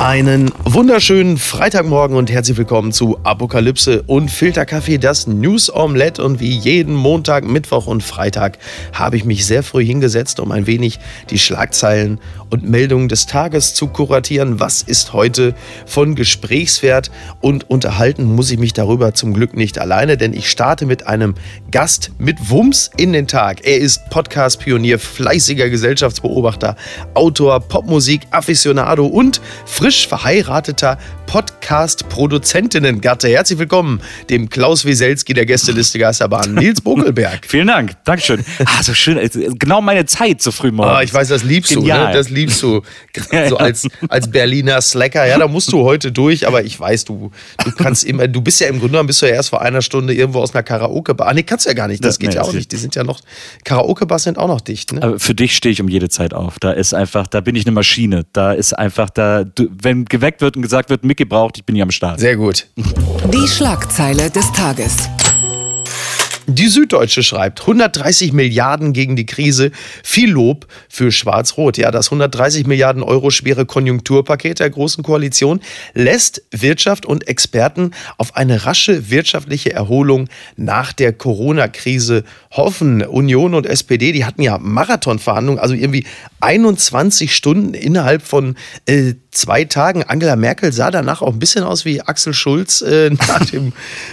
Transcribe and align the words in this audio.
Einen 0.00 0.50
wunderschönen 0.64 1.36
Freitagmorgen 1.36 2.16
und 2.16 2.30
herzlich 2.30 2.56
willkommen 2.56 2.90
zu 2.90 3.18
Apokalypse 3.22 4.02
und 4.06 4.30
Filterkaffee, 4.30 4.96
das 4.96 5.26
News 5.26 5.70
Omelette. 5.70 6.24
Und 6.24 6.40
wie 6.40 6.56
jeden 6.56 6.94
Montag, 6.94 7.44
Mittwoch 7.44 7.86
und 7.86 8.02
Freitag 8.02 8.56
habe 8.94 9.18
ich 9.18 9.26
mich 9.26 9.44
sehr 9.44 9.62
früh 9.62 9.84
hingesetzt, 9.84 10.40
um 10.40 10.52
ein 10.52 10.66
wenig 10.66 11.00
die 11.28 11.38
Schlagzeilen 11.38 12.18
und 12.48 12.66
Meldungen 12.66 13.10
des 13.10 13.26
Tages 13.26 13.74
zu 13.74 13.88
kuratieren. 13.88 14.58
Was 14.58 14.80
ist 14.80 15.12
heute 15.12 15.54
von 15.84 16.14
Gesprächswert 16.14 17.10
und 17.42 17.68
unterhalten 17.68 18.24
muss 18.24 18.50
ich 18.50 18.58
mich 18.58 18.72
darüber 18.72 19.12
zum 19.12 19.34
Glück 19.34 19.54
nicht 19.54 19.78
alleine, 19.78 20.16
denn 20.16 20.32
ich 20.32 20.48
starte 20.48 20.86
mit 20.86 21.06
einem 21.08 21.34
Gast 21.70 22.12
mit 22.16 22.48
Wumms 22.48 22.90
in 22.96 23.12
den 23.12 23.26
Tag. 23.26 23.66
Er 23.66 23.76
ist 23.76 24.08
Podcast-Pionier, 24.08 24.98
fleißiger 24.98 25.68
Gesellschaftsbeobachter, 25.68 26.74
Autor, 27.12 27.60
Popmusik, 27.60 28.22
Afficionado 28.30 29.04
und 29.04 29.42
frisch 29.66 29.89
frisch 29.90 30.06
verheirateter 30.06 30.98
Podcast-Produzentinnen-Gatte. 31.26 33.28
Herzlich 33.28 33.58
willkommen, 33.58 34.00
dem 34.30 34.48
Klaus 34.48 34.84
Wieselski 34.84 35.32
der 35.32 35.46
Gästeliste 35.46 35.98
Geisterbahn, 35.98 36.54
Nils 36.60 36.80
Bokelberg. 36.80 37.46
Vielen 37.46 37.68
Dank, 37.68 37.92
Dankeschön. 38.04 38.44
Ah, 38.64 38.82
so 38.82 38.94
schön, 38.94 39.18
genau 39.58 39.80
meine 39.80 40.06
Zeit 40.06 40.42
so 40.42 40.50
früh 40.50 40.72
morgens. 40.72 40.96
Ah, 40.96 41.02
ich 41.02 41.14
weiß, 41.14 41.28
das 41.28 41.44
liebst 41.44 41.74
Genial. 41.74 41.98
du, 41.98 42.06
ne? 42.06 42.12
das 42.14 42.30
liebst 42.30 42.62
du. 42.62 42.82
So 43.48 43.56
als, 43.56 43.88
als 44.08 44.30
Berliner 44.30 44.80
Slacker, 44.80 45.26
ja, 45.26 45.38
da 45.38 45.48
musst 45.48 45.72
du 45.72 45.82
heute 45.82 46.12
durch, 46.12 46.46
aber 46.46 46.64
ich 46.64 46.78
weiß, 46.78 47.04
du, 47.04 47.30
du 47.64 47.72
kannst 47.72 48.04
immer, 48.04 48.28
du 48.28 48.40
bist 48.40 48.60
ja 48.60 48.68
im 48.68 48.78
Grunde 48.78 48.92
genommen, 48.92 49.06
bist 49.06 49.22
du 49.22 49.26
ja 49.26 49.34
erst 49.34 49.50
vor 49.50 49.62
einer 49.62 49.82
Stunde 49.82 50.14
irgendwo 50.14 50.40
aus 50.40 50.54
einer 50.54 50.62
Karaoke-Bar. 50.62 51.28
Ah, 51.28 51.34
nee, 51.34 51.42
kannst 51.42 51.66
du 51.66 51.70
ja 51.70 51.74
gar 51.74 51.88
nicht, 51.88 52.04
das, 52.04 52.14
das 52.14 52.18
geht 52.18 52.30
nee, 52.30 52.36
ja 52.36 52.42
auch 52.42 52.52
nicht. 52.52 52.70
Die 52.70 52.76
sind 52.76 52.94
ja 52.94 53.04
noch, 53.04 53.20
Karaoke-Bars 53.64 54.24
sind 54.24 54.38
auch 54.38 54.48
noch 54.48 54.60
dicht, 54.60 54.92
ne? 54.92 55.02
Aber 55.02 55.18
für 55.18 55.34
dich 55.34 55.56
stehe 55.56 55.72
ich 55.72 55.80
um 55.80 55.88
jede 55.88 56.08
Zeit 56.08 56.34
auf. 56.34 56.58
Da 56.58 56.72
ist 56.72 56.92
einfach, 56.92 57.26
da 57.26 57.40
bin 57.40 57.56
ich 57.56 57.66
eine 57.66 57.72
Maschine. 57.72 58.26
Da 58.32 58.52
ist 58.52 58.78
einfach, 58.78 59.10
da, 59.10 59.44
du, 59.44 59.68
wenn 59.82 60.04
geweckt 60.04 60.40
wird 60.40 60.56
und 60.56 60.62
gesagt 60.62 60.90
wird, 60.90 61.04
Mickey 61.04 61.24
braucht, 61.24 61.58
ich 61.58 61.64
bin 61.64 61.74
hier 61.74 61.84
am 61.84 61.90
Start. 61.90 62.20
Sehr 62.20 62.36
gut. 62.36 62.66
Die 62.76 63.48
Schlagzeile 63.48 64.30
des 64.30 64.50
Tages. 64.52 65.08
Die 66.52 66.66
Süddeutsche 66.66 67.22
schreibt 67.22 67.60
130 67.60 68.32
Milliarden 68.32 68.92
gegen 68.92 69.14
die 69.14 69.24
Krise, 69.24 69.70
viel 70.02 70.30
Lob 70.30 70.66
für 70.88 71.12
Schwarz-Rot. 71.12 71.78
Ja, 71.78 71.92
das 71.92 72.08
130 72.08 72.66
Milliarden 72.66 73.04
Euro 73.04 73.30
schwere 73.30 73.66
Konjunkturpaket 73.66 74.58
der 74.58 74.68
Großen 74.68 75.04
Koalition 75.04 75.60
lässt 75.94 76.42
Wirtschaft 76.50 77.06
und 77.06 77.28
Experten 77.28 77.92
auf 78.18 78.34
eine 78.34 78.66
rasche 78.66 79.10
wirtschaftliche 79.10 79.72
Erholung 79.72 80.28
nach 80.56 80.92
der 80.92 81.12
Corona-Krise 81.12 82.24
hoffen. 82.50 83.02
Union 83.02 83.54
und 83.54 83.66
SPD, 83.66 84.10
die 84.10 84.24
hatten 84.24 84.42
ja 84.42 84.58
Marathonverhandlungen, 84.58 85.60
also 85.60 85.74
irgendwie 85.74 86.04
21 86.40 87.32
Stunden 87.32 87.74
innerhalb 87.74 88.22
von 88.22 88.56
äh, 88.86 89.14
zwei 89.30 89.64
Tagen. 89.64 90.02
Angela 90.02 90.36
Merkel 90.36 90.72
sah 90.72 90.90
danach 90.90 91.22
auch 91.22 91.32
ein 91.32 91.38
bisschen 91.38 91.64
aus 91.64 91.84
wie 91.84 92.00
Axel 92.00 92.34
Schulz 92.34 92.82
äh, 92.82 93.10
nach, 93.28 93.44
dem, 93.46 93.72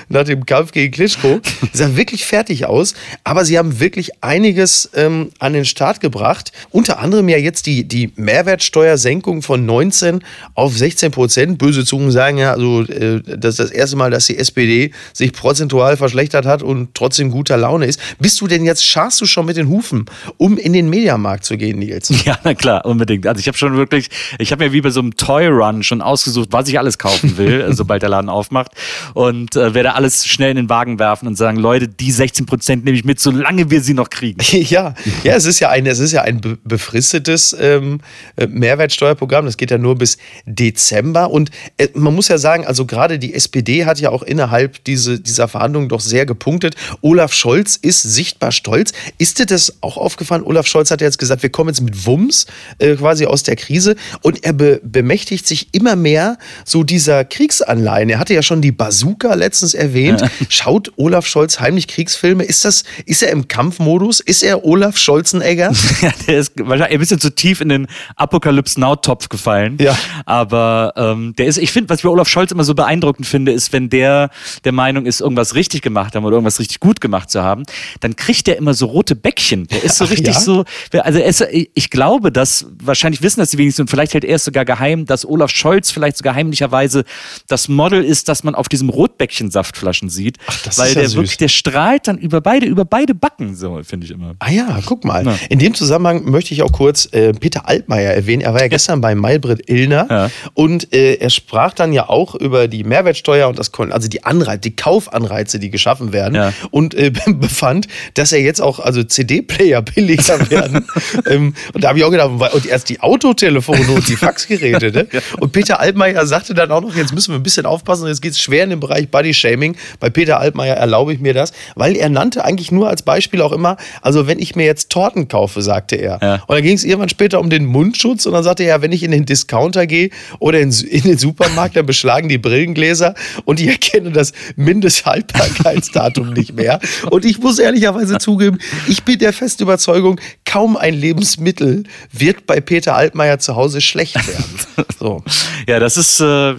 nach 0.10 0.24
dem 0.24 0.46
Kampf 0.46 0.72
gegen 0.72 0.92
Klitschko. 0.94 1.42
Sah 1.74 1.96
wirklich 1.96 2.26
fertig 2.26 2.66
aus, 2.66 2.94
aber 3.24 3.46
sie 3.46 3.58
haben 3.58 3.80
wirklich 3.80 4.24
einiges 4.24 4.90
ähm, 4.94 5.32
an 5.40 5.54
den 5.54 5.66
Start 5.66 6.00
gebracht. 6.00 6.52
Unter 6.70 7.00
anderem 7.00 7.30
ja 7.30 7.38
jetzt 7.38 7.66
die, 7.66 7.84
die 7.84 8.12
Mehrwertsteuersenkung 8.16 9.42
von 9.42 9.66
19 9.66 10.24
auf 10.54 10.78
16 10.78 11.12
Prozent. 11.12 11.58
Böse 11.58 11.86
Zungen 11.86 12.12
sagen 12.12 12.38
ja, 12.38 12.54
also 12.54 12.84
äh, 12.84 13.22
das 13.26 13.54
ist 13.54 13.60
das 13.60 13.72
erste 13.72 13.96
Mal, 13.96 14.12
dass 14.12 14.28
die 14.28 14.38
SPD 14.38 14.92
sich 15.14 15.34
prozentual 15.34 15.98
verschlechtert 15.98 16.46
hat 16.46 16.64
und 16.64 16.94
trotzdem 16.94 17.32
guter 17.32 17.58
Laune 17.58 17.86
ist. 17.86 18.00
Bist 18.20 18.40
du 18.42 18.48
denn 18.48 18.66
jetzt, 18.66 18.86
scharst 18.86 19.20
du 19.22 19.26
schon 19.26 19.46
mit 19.46 19.58
den 19.58 19.70
Hufen, 19.70 20.06
um 20.38 20.58
in 20.58 20.74
den 20.74 20.90
Mediamarkt 20.90 21.46
zu 21.46 21.58
gehen, 21.58 21.80
Nils? 21.80 22.12
Ja, 22.28 22.38
na 22.44 22.56
klar, 22.56 22.86
unbedingt. 22.86 23.26
Also 23.26 23.40
ich 23.40 23.48
habe 23.48 23.58
schon 23.58 23.78
wirklich, 23.78 24.10
ich 24.38 24.52
habe 24.52 24.66
mir 24.66 24.74
wie 24.74 24.82
bei 24.82 24.90
so 24.90 25.00
einem 25.00 25.07
Toy 25.16 25.48
Run 25.48 25.84
schon 25.84 26.02
ausgesucht, 26.02 26.50
was 26.52 26.68
ich 26.68 26.80
alles 26.80 26.98
kaufen 26.98 27.38
will, 27.38 27.68
sobald 27.72 28.02
der 28.02 28.10
Laden 28.10 28.30
aufmacht 28.30 28.72
und 29.14 29.56
äh, 29.56 29.74
werde 29.74 29.94
alles 29.94 30.26
schnell 30.26 30.52
in 30.52 30.58
den 30.58 30.70
Wagen 30.70 31.00
werfen 31.00 31.28
und 31.28 31.36
sagen, 31.36 31.58
Leute, 31.58 31.88
die 31.88 32.12
16 32.12 32.46
Prozent 32.46 32.86
nehme 32.86 32.98
ich 32.98 33.06
mit, 33.06 33.20
solange 33.20 33.70
wir 33.70 33.82
sie 33.82 33.94
noch 33.94 34.10
kriegen. 34.10 34.42
Ja, 34.68 34.96
ja, 35.24 35.36
es 35.36 35.46
ist 35.46 35.60
ja 35.60 35.70
ein, 35.70 35.86
es 35.86 36.00
ist 36.00 36.12
ja 36.12 36.24
ein 36.24 36.42
befristetes 36.64 37.56
ähm, 37.60 38.00
äh, 38.36 38.48
Mehrwertsteuerprogramm. 38.48 39.46
Das 39.46 39.56
geht 39.56 39.72
ja 39.72 39.78
nur 39.78 39.96
bis 39.96 40.18
Dezember. 40.46 41.30
Und 41.30 41.52
äh, 41.78 41.88
man 41.94 42.14
muss 42.14 42.28
ja 42.28 42.38
sagen, 42.38 42.66
also 42.66 42.86
gerade 42.86 43.20
die 43.20 43.34
SPD 43.34 43.86
hat 43.86 44.00
ja 44.00 44.10
auch 44.10 44.24
innerhalb 44.24 44.84
diese, 44.84 45.20
dieser 45.20 45.48
Verhandlungen 45.48 45.90
doch 45.90 46.02
sehr 46.02 46.26
gepunktet. 46.26 46.76
Olaf 47.02 47.34
Scholz 47.34 47.78
ist 47.78 48.02
sichtbar 48.02 48.52
stolz. 48.52 48.94
Ist 49.18 49.40
dir 49.40 49.46
das 49.46 49.78
auch 49.82 49.98
aufgefallen? 49.98 50.44
Olaf 50.44 50.68
Scholz 50.68 50.92
hat 50.92 51.02
ja 51.02 51.08
jetzt 51.08 51.20
gesagt, 51.20 51.44
wir 51.44 51.50
kommen 51.50 51.70
jetzt 51.70 51.82
mit 51.82 52.06
Wumms 52.06 52.48
äh, 52.80 52.96
quasi 52.96 53.26
aus 53.26 53.44
der 53.44 53.56
Krise. 53.56 53.96
Und 54.22 54.44
er 54.44 54.54
be 54.54 54.82
bemächtigt 54.98 55.46
sich 55.46 55.68
immer 55.74 55.96
mehr 55.96 56.40
so 56.66 56.84
dieser 56.84 57.24
Kriegsanleihen. 57.24 58.10
Er 58.10 58.18
hatte 58.18 58.34
ja 58.34 58.42
schon 58.42 58.62
die 58.62 58.72
Bazooka 58.72 59.36
letztens 59.36 59.76
erwähnt. 59.76 60.24
Schaut 60.50 60.92
Olaf 60.96 61.28
Scholz 61.28 61.60
heimlich 61.60 61.88
Kriegs 61.88 62.08
Kriegsfilme? 62.08 62.44
Ist 62.44 62.66
das, 62.66 62.84
ist 63.06 63.22
er 63.22 63.32
im 63.32 63.48
Kampfmodus? 63.48 64.22
Ist 64.22 64.42
er 64.42 64.66
Olaf 64.66 64.98
Scholzenegger? 64.98 65.72
ja, 66.02 66.12
der 66.26 66.40
ist 66.40 66.54
wahrscheinlich 66.58 66.96
ein 66.96 67.00
bisschen 67.00 67.20
zu 67.20 67.34
tief 67.36 67.62
in 67.62 67.70
den 67.70 67.88
Apokalypse 68.16 68.80
Now 68.80 68.96
Topf 68.96 69.30
gefallen. 69.30 69.78
Ja. 69.80 69.98
Aber 70.26 70.94
ähm, 70.96 71.36
der 71.38 71.46
ist, 71.46 71.58
ich 71.58 71.72
finde, 71.72 71.90
was 71.90 72.00
ich 72.00 72.04
bei 72.04 72.10
Olaf 72.10 72.28
Scholz 72.28 72.52
immer 72.52 72.64
so 72.64 72.74
beeindruckend 72.74 73.28
finde, 73.28 73.52
ist, 73.52 73.72
wenn 73.74 73.90
der 73.90 74.30
der 74.64 74.72
Meinung 74.72 75.06
ist, 75.06 75.22
irgendwas 75.22 75.54
richtig 75.54 75.82
gemacht 75.82 76.16
haben 76.16 76.26
oder 76.26 76.36
irgendwas 76.36 76.60
richtig 76.60 76.80
gut 76.80 77.02
gemacht 77.02 77.30
zu 77.30 77.44
haben, 77.44 77.64
dann 78.00 78.16
kriegt 78.16 78.48
der 78.48 78.58
immer 78.58 78.74
so 78.74 78.88
rote 78.88 79.16
Bäckchen. 79.16 79.68
Der 79.68 79.84
ist 79.84 79.98
so 79.98 80.06
richtig 80.06 80.36
ja? 80.36 80.40
so, 80.40 80.66
also 80.94 81.20
ist, 81.20 81.46
ich 81.52 81.90
glaube, 81.90 82.32
dass 82.32 82.66
wahrscheinlich 82.82 83.22
wissen 83.22 83.40
das 83.42 83.52
die 83.52 83.58
wenigsten 83.58 83.84
und 83.84 83.90
vielleicht 83.90 84.14
hält 84.14 84.24
er 84.24 84.36
es 84.36 84.46
sogar 84.46 84.66
geheim, 84.66 84.78
dass 84.96 85.26
Olaf 85.26 85.52
Scholz 85.52 85.92
vielleicht 85.92 86.18
sogar 86.18 86.36
heimlicherweise 86.36 87.04
das 87.48 87.68
Model 87.68 88.04
ist, 88.04 88.30
das 88.30 88.44
man 88.44 88.56
auf 88.56 88.70
diesem 88.70 88.90
Rotbäckchen-Saftflaschen 88.90 90.10
sieht, 90.10 90.38
Ach, 90.48 90.62
das 90.64 90.78
weil 90.78 90.88
ist 90.88 90.96
ja 90.96 91.02
der 91.02 91.10
süß. 91.10 91.18
wirklich, 91.18 91.38
der 91.38 91.48
strahlt 91.48 92.08
dann 92.08 92.18
über 92.18 92.42
beide, 92.42 92.66
über 92.66 92.86
beide 92.86 93.14
Backen, 93.14 93.56
so 93.56 93.82
finde 93.84 94.06
ich 94.06 94.12
immer. 94.12 94.36
Ah 94.40 94.52
ja, 94.52 94.80
guck 94.86 95.04
mal. 95.06 95.26
Ja. 95.26 95.36
In 95.50 95.60
dem 95.60 95.74
Zusammenhang 95.74 96.24
möchte 96.26 96.54
ich 96.54 96.64
auch 96.64 96.72
kurz 96.72 97.08
äh, 97.12 97.34
Peter 97.34 97.68
Altmaier 97.68 98.14
erwähnen. 98.14 98.42
Er 98.42 98.54
war 98.54 98.62
ja 98.62 98.68
gestern 98.68 99.02
bei 99.02 99.16
Maybrit 99.16 99.70
Illner 99.70 100.08
ja. 100.10 100.32
und 100.54 100.94
äh, 100.94 101.16
er 101.16 101.30
sprach 101.30 101.74
dann 101.74 101.94
ja 101.94 102.10
auch 102.10 102.36
über 102.36 102.68
die 102.68 102.84
Mehrwertsteuer 102.84 103.48
und 103.48 103.60
das 103.60 103.72
also 103.92 104.08
die 104.08 104.24
Anreize, 104.24 104.60
die 104.60 104.76
Kaufanreize, 104.76 105.60
die 105.60 105.70
geschaffen 105.70 106.14
werden 106.14 106.36
ja. 106.36 106.54
und 106.72 106.96
äh, 106.96 107.12
befand, 107.28 107.88
dass 108.14 108.32
er 108.32 108.42
jetzt 108.42 108.62
auch 108.62 108.80
also 108.80 109.04
CD-Player 109.04 109.82
billiger 109.82 110.50
werden. 110.50 110.86
ähm, 111.28 111.54
und 111.74 111.84
da 111.84 111.90
habe 111.90 112.00
ich 112.00 112.06
auch 112.06 112.12
gedacht, 112.12 112.32
und 112.54 112.66
erst 112.66 112.90
die 112.90 113.00
Autotelefone 113.02 113.92
und 113.92 114.08
die 114.08 114.16
Faxgeräte. 114.16 114.77
Ne? 114.82 115.08
Und 115.40 115.52
Peter 115.52 115.80
Altmaier 115.80 116.26
sagte 116.26 116.54
dann 116.54 116.72
auch 116.72 116.82
noch, 116.82 116.96
jetzt 116.96 117.14
müssen 117.14 117.34
wir 117.34 117.40
ein 117.40 117.44
bisschen 117.44 117.66
aufpassen, 117.66 118.08
jetzt 118.08 118.22
geht 118.22 118.34
es 118.34 118.40
schwer 118.40 118.64
in 118.64 118.70
den 118.70 118.80
Bereich 118.80 119.10
Body 119.10 119.34
Shaming. 119.34 119.76
Bei 120.00 120.10
Peter 120.10 120.40
Altmaier 120.40 120.76
erlaube 120.76 121.14
ich 121.14 121.20
mir 121.20 121.34
das, 121.34 121.52
weil 121.76 121.96
er 121.96 122.10
nannte 122.10 122.46
eigentlich 122.46 122.72
nur 122.72 122.90
als 122.90 123.02
Beispiel 123.02 123.42
auch 123.42 123.52
immer, 123.52 123.78
also 124.02 124.28
wenn 124.28 124.40
ich 124.40 124.56
mir 124.56 124.66
jetzt 124.66 124.90
Torten 124.90 125.28
kaufe, 125.28 125.62
sagte 125.62 125.96
er. 125.96 126.20
Ja. 126.22 126.34
Und 126.48 126.56
dann 126.56 126.64
ging 126.64 126.76
es 126.76 126.84
irgendwann 126.84 127.10
später 127.10 127.40
um 127.40 127.50
den 127.50 127.66
Mundschutz 127.66 128.26
und 128.26 128.34
dann 128.34 128.44
sagte 128.44 128.64
er, 128.64 128.82
wenn 128.82 128.92
ich 128.92 129.04
in 129.04 129.12
den 129.12 129.26
Discounter 129.26 129.88
gehe 129.88 130.10
oder 130.40 130.60
in, 130.60 130.72
in 130.72 131.04
den 131.04 131.18
Supermarkt, 131.18 131.76
dann 131.76 131.86
beschlagen 131.86 132.30
die 132.30 132.38
Brillengläser 132.38 133.16
und 133.46 133.60
ich 133.60 133.68
erkenne 133.68 134.12
das 134.12 134.34
Mindesthaltbarkeitsdatum 134.56 136.34
nicht 136.34 136.56
mehr. 136.56 136.80
Und 137.10 137.26
ich 137.26 137.40
muss 137.40 137.60
ehrlicherweise 137.60 138.18
zugeben, 138.18 138.60
ich 138.88 139.04
bin 139.04 139.20
der 139.20 139.34
festen 139.34 139.64
Überzeugung, 139.64 140.20
kaum 140.46 140.78
ein 140.78 140.94
Lebensmittel 140.94 141.84
wird 142.12 142.46
bei 142.46 142.62
Peter 142.62 142.96
Altmaier 142.96 143.40
zu 143.40 143.56
Hause 143.56 143.82
schlecht 143.82 144.16
werden. 144.16 144.46
So. 145.00 145.24
Ja, 145.68 145.80
das 145.80 145.96
ist, 145.96 146.20
äh, 146.22 146.56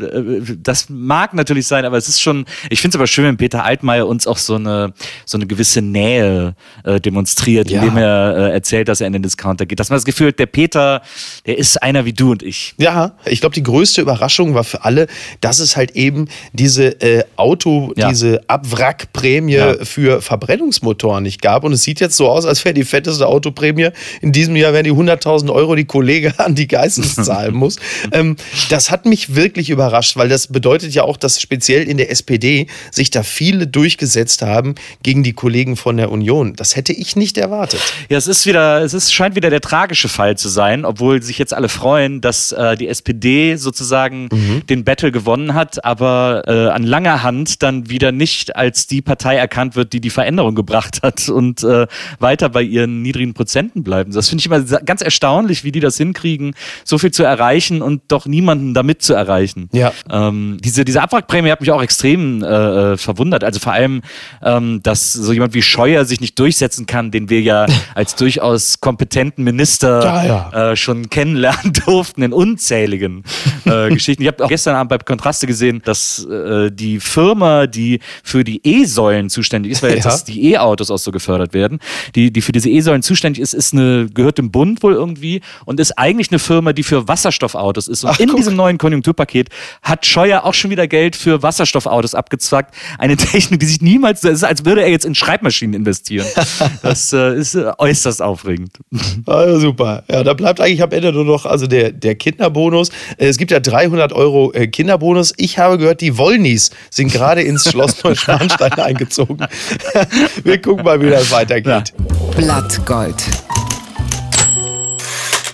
das 0.62 0.88
mag 0.88 1.34
natürlich 1.34 1.66
sein, 1.66 1.84
aber 1.84 1.96
es 1.96 2.08
ist 2.08 2.20
schon, 2.20 2.44
ich 2.70 2.80
finde 2.80 2.94
es 2.94 2.98
aber 2.98 3.06
schön, 3.08 3.24
wenn 3.24 3.36
Peter 3.36 3.64
Altmaier 3.64 4.06
uns 4.06 4.28
auch 4.28 4.36
so 4.36 4.54
eine, 4.54 4.92
so 5.24 5.38
eine 5.38 5.46
gewisse 5.46 5.82
Nähe 5.82 6.54
äh, 6.84 7.00
demonstriert, 7.00 7.68
ja. 7.68 7.82
indem 7.82 7.96
er 7.96 8.36
äh, 8.36 8.52
erzählt, 8.52 8.88
dass 8.88 9.00
er 9.00 9.08
in 9.08 9.12
den 9.12 9.22
Discounter 9.22 9.66
geht. 9.66 9.80
Dass 9.80 9.90
man 9.90 9.96
das 9.96 10.04
Gefühl 10.04 10.28
hat, 10.28 10.38
der 10.38 10.46
Peter, 10.46 11.02
der 11.46 11.58
ist 11.58 11.82
einer 11.82 12.04
wie 12.04 12.12
du 12.12 12.30
und 12.30 12.42
ich. 12.44 12.74
Ja, 12.78 13.16
ich 13.24 13.40
glaube, 13.40 13.54
die 13.54 13.62
größte 13.62 14.00
Überraschung 14.00 14.54
war 14.54 14.64
für 14.64 14.84
alle, 14.84 15.08
dass 15.40 15.58
es 15.58 15.76
halt 15.76 15.92
eben 15.92 16.28
diese 16.52 17.00
äh, 17.00 17.24
Auto, 17.36 17.92
ja. 17.96 18.08
diese 18.08 18.40
Abwrackprämie 18.48 19.54
ja. 19.54 19.84
für 19.84 20.22
Verbrennungsmotoren 20.22 21.24
nicht 21.24 21.42
gab. 21.42 21.64
Und 21.64 21.72
es 21.72 21.82
sieht 21.82 21.98
jetzt 21.98 22.16
so 22.16 22.28
aus, 22.28 22.46
als 22.46 22.64
wäre 22.64 22.74
die 22.74 22.84
fetteste 22.84 23.26
Autoprämie 23.26 23.90
in 24.20 24.32
diesem 24.32 24.56
Jahr 24.56 24.72
wären 24.72 24.84
die 24.84 24.92
100.000 24.92 25.52
Euro, 25.52 25.74
die 25.74 25.84
Kollege 25.84 26.34
an 26.38 26.54
die 26.54 26.68
Geistes 26.68 27.14
zahlen 27.24 27.54
muss. 27.54 27.76
Ähm, 28.12 28.36
das 28.70 28.90
hat 28.90 29.06
mich 29.06 29.34
wirklich 29.34 29.70
überrascht, 29.70 30.16
weil 30.16 30.28
das 30.28 30.48
bedeutet 30.48 30.94
ja 30.94 31.02
auch, 31.02 31.16
dass 31.16 31.40
speziell 31.40 31.88
in 31.88 31.96
der 31.96 32.10
SPD 32.10 32.66
sich 32.90 33.10
da 33.10 33.22
viele 33.22 33.66
durchgesetzt 33.66 34.42
haben 34.42 34.74
gegen 35.02 35.22
die 35.22 35.32
Kollegen 35.32 35.76
von 35.76 35.96
der 35.96 36.10
Union. 36.10 36.54
Das 36.54 36.76
hätte 36.76 36.92
ich 36.92 37.16
nicht 37.16 37.38
erwartet. 37.38 37.80
Ja, 38.08 38.18
es 38.18 38.26
ist 38.26 38.46
wieder, 38.46 38.82
es 38.82 38.94
ist, 38.94 39.12
scheint 39.12 39.36
wieder 39.36 39.50
der 39.50 39.60
tragische 39.60 40.08
Fall 40.08 40.36
zu 40.36 40.48
sein, 40.48 40.84
obwohl 40.84 41.22
sich 41.22 41.38
jetzt 41.38 41.54
alle 41.54 41.68
freuen, 41.68 42.20
dass 42.20 42.52
äh, 42.52 42.76
die 42.76 42.88
SPD 42.88 43.56
sozusagen 43.56 44.28
mhm. 44.32 44.66
den 44.66 44.84
Battle 44.84 45.12
gewonnen 45.12 45.54
hat, 45.54 45.84
aber 45.84 46.42
äh, 46.46 46.68
an 46.68 46.82
langer 46.82 47.22
Hand 47.22 47.62
dann 47.62 47.88
wieder 47.90 48.12
nicht 48.12 48.56
als 48.56 48.86
die 48.86 49.02
Partei 49.02 49.36
erkannt 49.36 49.76
wird, 49.76 49.92
die 49.92 50.00
die 50.00 50.10
Veränderung 50.10 50.54
gebracht 50.54 51.00
hat 51.02 51.28
und 51.28 51.62
äh, 51.62 51.86
weiter 52.18 52.48
bei 52.48 52.62
ihren 52.62 53.02
niedrigen 53.02 53.34
Prozenten 53.34 53.82
bleiben. 53.82 54.12
Das 54.12 54.28
finde 54.28 54.40
ich 54.40 54.46
immer 54.46 54.60
ganz 54.60 55.02
erstaunlich, 55.02 55.64
wie 55.64 55.72
die 55.72 55.80
das 55.80 55.96
hinkriegen, 55.96 56.54
so 56.84 56.98
viel 56.98 57.10
zu 57.10 57.22
erreichen 57.22 57.82
und 57.88 58.02
doch 58.08 58.26
niemanden 58.26 58.74
damit 58.74 59.02
zu 59.02 59.14
erreichen. 59.14 59.68
Ja. 59.72 59.92
Ähm, 60.10 60.58
diese, 60.62 60.84
diese 60.84 61.02
Abwrackprämie 61.02 61.50
hat 61.50 61.60
mich 61.60 61.72
auch 61.72 61.82
extrem 61.82 62.42
äh, 62.42 62.46
äh, 62.92 62.96
verwundert. 62.96 63.42
Also 63.42 63.58
vor 63.58 63.72
allem, 63.72 64.02
ähm, 64.42 64.80
dass 64.82 65.12
so 65.12 65.32
jemand 65.32 65.54
wie 65.54 65.62
Scheuer 65.62 66.04
sich 66.04 66.20
nicht 66.20 66.38
durchsetzen 66.38 66.86
kann, 66.86 67.10
den 67.10 67.30
wir 67.30 67.40
ja 67.40 67.66
als 67.94 68.14
durchaus 68.14 68.80
kompetenten 68.80 69.42
Minister 69.42 70.04
ja, 70.04 70.24
ja. 70.52 70.70
Äh, 70.72 70.76
schon 70.76 71.08
kennenlernen 71.10 71.72
durften 71.86 72.22
in 72.22 72.32
unzähligen 72.32 73.24
äh, 73.64 73.88
Geschichten. 73.94 74.22
Ich 74.22 74.28
habe 74.28 74.44
auch 74.44 74.48
gestern 74.48 74.76
Abend 74.76 74.90
bei 74.90 74.98
Kontraste 74.98 75.46
gesehen, 75.46 75.80
dass 75.84 76.26
äh, 76.26 76.70
die 76.70 77.00
Firma, 77.00 77.66
die 77.66 78.00
für 78.22 78.44
die 78.44 78.60
E-Säulen 78.62 79.30
zuständig 79.30 79.72
ist, 79.72 79.82
weil 79.82 79.94
jetzt 79.94 80.28
ja. 80.28 80.34
die 80.34 80.52
E-Autos 80.52 80.90
auch 80.90 80.98
so 80.98 81.10
gefördert 81.10 81.54
werden, 81.54 81.78
die, 82.14 82.30
die 82.30 82.42
für 82.42 82.52
diese 82.52 82.68
E-Säulen 82.68 83.02
zuständig 83.02 83.40
ist, 83.40 83.54
ist 83.54 83.72
eine, 83.72 84.08
gehört 84.12 84.36
dem 84.36 84.50
Bund 84.50 84.82
wohl 84.82 84.92
irgendwie 84.92 85.40
und 85.64 85.80
ist 85.80 85.98
eigentlich 85.98 86.30
eine 86.30 86.38
Firma, 86.38 86.72
die 86.72 86.82
für 86.82 87.08
Wasserstoffautos 87.08 87.67
ist. 87.76 88.04
Und 88.04 88.10
Ach, 88.10 88.18
in 88.18 88.28
guck. 88.28 88.36
diesem 88.36 88.56
neuen 88.56 88.78
Konjunkturpaket 88.78 89.48
hat 89.82 90.06
Scheuer 90.06 90.44
auch 90.44 90.54
schon 90.54 90.70
wieder 90.70 90.86
Geld 90.86 91.16
für 91.16 91.42
Wasserstoffautos 91.42 92.14
abgezwackt. 92.14 92.74
Eine 92.98 93.16
Technik, 93.18 93.60
die 93.60 93.66
sich 93.66 93.82
niemals, 93.82 94.22
das 94.22 94.32
ist, 94.32 94.44
als 94.44 94.64
würde 94.64 94.82
er 94.82 94.90
jetzt 94.90 95.04
in 95.04 95.14
Schreibmaschinen 95.14 95.74
investieren. 95.74 96.26
Das 96.82 97.12
äh, 97.12 97.34
ist 97.34 97.54
äh, 97.54 97.70
äußerst 97.76 98.22
aufregend. 98.22 98.70
Also 99.26 99.58
super. 99.60 100.04
Ja, 100.10 100.22
da 100.22 100.34
bleibt 100.34 100.60
eigentlich 100.60 100.82
am 100.82 100.90
Ende 100.90 101.12
nur 101.12 101.24
noch 101.24 101.44
also 101.44 101.66
der, 101.66 101.92
der 101.92 102.14
Kinderbonus. 102.14 102.90
Es 103.16 103.36
gibt 103.36 103.50
ja 103.50 103.60
300 103.60 104.12
Euro 104.12 104.52
äh, 104.52 104.68
Kinderbonus. 104.68 105.34
Ich 105.36 105.58
habe 105.58 105.78
gehört, 105.78 106.00
die 106.00 106.16
Wollnies 106.16 106.70
sind 106.90 107.12
gerade 107.12 107.42
ins 107.42 107.68
Schloss 107.70 108.02
Neuschwanstein 108.02 108.72
eingezogen. 108.72 109.38
Wir 110.42 110.60
gucken 110.60 110.84
mal, 110.84 111.00
wie 111.00 111.10
das 111.10 111.30
weitergeht. 111.30 111.92
Ja. 111.96 112.36
Blattgold. 112.36 113.16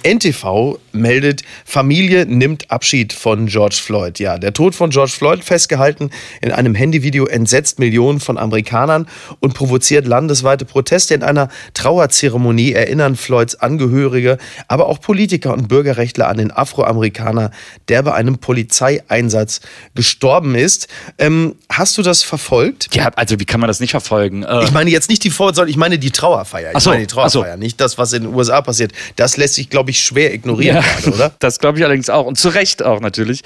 NTV 0.05 0.78
meldet, 0.94 1.43
Familie 1.64 2.26
nimmt 2.26 2.70
Abschied 2.70 3.12
von 3.12 3.46
George 3.46 3.79
Floyd. 3.82 4.19
Ja, 4.19 4.37
der 4.37 4.52
Tod 4.52 4.75
von 4.75 4.91
George 4.91 5.12
Floyd 5.17 5.43
festgehalten 5.43 6.11
in 6.43 6.52
einem 6.52 6.75
Handyvideo 6.75 7.26
entsetzt 7.26 7.79
Millionen 7.79 8.20
von 8.20 8.37
Amerikanern 8.37 9.06
und 9.41 9.55
provoziert 9.55 10.06
landesweite 10.06 10.64
Proteste. 10.64 11.14
In 11.14 11.23
einer 11.23 11.49
Trauerzeremonie 11.73 12.73
erinnern 12.73 13.17
Floyds 13.17 13.55
Angehörige, 13.56 14.38
aber 14.69 14.87
auch 14.87 15.00
Politiker 15.00 15.55
und 15.55 15.69
Bürgerrechtler 15.69 16.29
an 16.29 16.37
den 16.37 16.50
Afroamerikaner, 16.50 17.50
der 17.88 18.02
bei 18.02 18.12
einem 18.12 18.38
Polizeieinsatz 18.38 19.61
gestorben 19.94 20.55
ist. 20.55 20.88
Ähm, 21.19 21.55
hast 21.70 21.96
du 21.96 22.02
das 22.02 22.23
verfolgt? 22.23 22.94
Ja, 22.94 23.11
also 23.17 23.41
wie 23.41 23.44
kann 23.44 23.61
man 23.61 23.69
das 23.69 23.81
nicht 23.81 23.93
verfolgen? 23.93 24.43
Äh 24.43 24.64
ich 24.64 24.73
meine 24.73 24.91
jetzt 24.91 25.08
nicht 25.08 25.25
die 25.25 25.31
Vor 25.31 25.55
ich 25.67 25.76
meine 25.76 25.99
die 25.99 26.11
Trauerfeier. 26.11 26.73
Ich 26.75 26.82
so, 26.82 26.91
meine 26.91 27.02
die 27.02 27.06
Trauerfeier, 27.06 27.55
so. 27.55 27.58
nicht 27.58 27.81
das, 27.81 27.96
was 27.96 28.12
in 28.12 28.25
den 28.25 28.35
USA 28.35 28.61
passiert. 28.61 28.93
Das 29.17 29.37
lässt 29.37 29.55
sich, 29.55 29.70
glaube 29.70 29.91
ich, 29.91 29.94
ich, 29.94 30.05
schwer 30.05 30.35
ignorieren 30.35 30.76
ja, 30.76 30.83
gerade, 30.84 31.14
oder? 31.14 31.32
Das 31.40 31.58
glaube 31.58 31.78
ich 31.78 31.84
allerdings 31.84 32.10
auch 32.10 32.26
und 32.26 32.38
zu 32.38 32.48
Recht 32.48 32.82
auch 32.82 33.00
natürlich. 33.00 33.42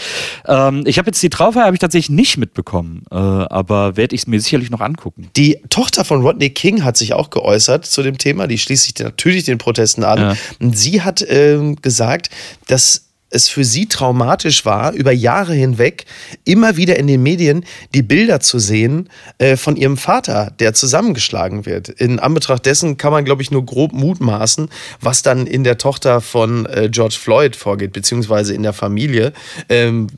Ähm, 0.47 0.85
ich 0.87 0.99
habe 0.99 1.09
jetzt 1.09 1.23
die 1.23 1.31
Trauerfeier 1.31 1.65
habe 1.65 1.75
ich 1.75 1.81
tatsächlich 1.81 2.11
nicht 2.11 2.37
mitbekommen, 2.37 3.03
äh, 3.11 3.15
aber 3.15 3.97
werde 3.97 4.15
ich 4.15 4.23
es 4.23 4.27
mir 4.27 4.41
sicherlich 4.41 4.71
noch 4.71 4.81
angucken. 4.81 5.31
Die 5.37 5.59
Tochter 5.71 6.05
von 6.05 6.23
Rodney 6.23 6.51
King 6.51 6.85
hat 6.85 6.97
sich 6.97 7.15
auch 7.15 7.31
geäußert 7.31 7.87
zu 7.87 8.03
dem 8.03 8.19
Thema. 8.19 8.47
Die 8.47 8.59
schließt 8.59 8.85
sich 8.85 8.99
natürlich 8.99 9.45
den 9.45 9.59
Protesten 9.59 10.05
an. 10.05 10.19
Ja. 10.19 10.37
Und 10.61 10.77
sie 10.77 11.03
hat 11.03 11.23
äh, 11.23 11.75
gesagt, 11.81 12.31
dass 12.67 13.08
es 13.31 13.49
für 13.49 13.65
sie 13.65 13.87
traumatisch 13.87 14.65
war, 14.65 14.93
über 14.93 15.13
Jahre 15.13 15.55
hinweg 15.55 16.07
immer 16.45 16.77
wieder 16.77 16.97
in 16.97 17.07
den 17.07 17.23
Medien 17.23 17.65
die 17.95 18.03
Bilder 18.03 18.41
zu 18.41 18.59
sehen 18.59 19.09
äh, 19.39 19.57
von 19.57 19.77
ihrem 19.77 19.97
Vater, 19.97 20.53
der 20.59 20.75
zusammengeschlagen 20.75 21.67
wird. 21.67 21.89
In 21.89 22.19
Anbetracht 22.19 22.65
dessen 22.65 22.97
kann 22.97 23.13
man, 23.13 23.25
glaube 23.25 23.43
ich, 23.43 23.51
nur 23.51 23.65
grob 23.65 23.93
mutmaßen, 23.93 24.69
was 25.01 25.23
dann 25.23 25.47
in 25.47 25.65
der 25.65 25.79
Tochter 25.79 26.21
von 26.21 26.67
äh, 26.67 26.89
George 26.91 27.17
Floyd 27.21 27.57
vorgeht, 27.57 27.93
beziehungsweise 27.93 28.55
in 28.55 28.63
der 28.63 28.73
Familie. 28.73 29.33
Ähm, 29.69 30.09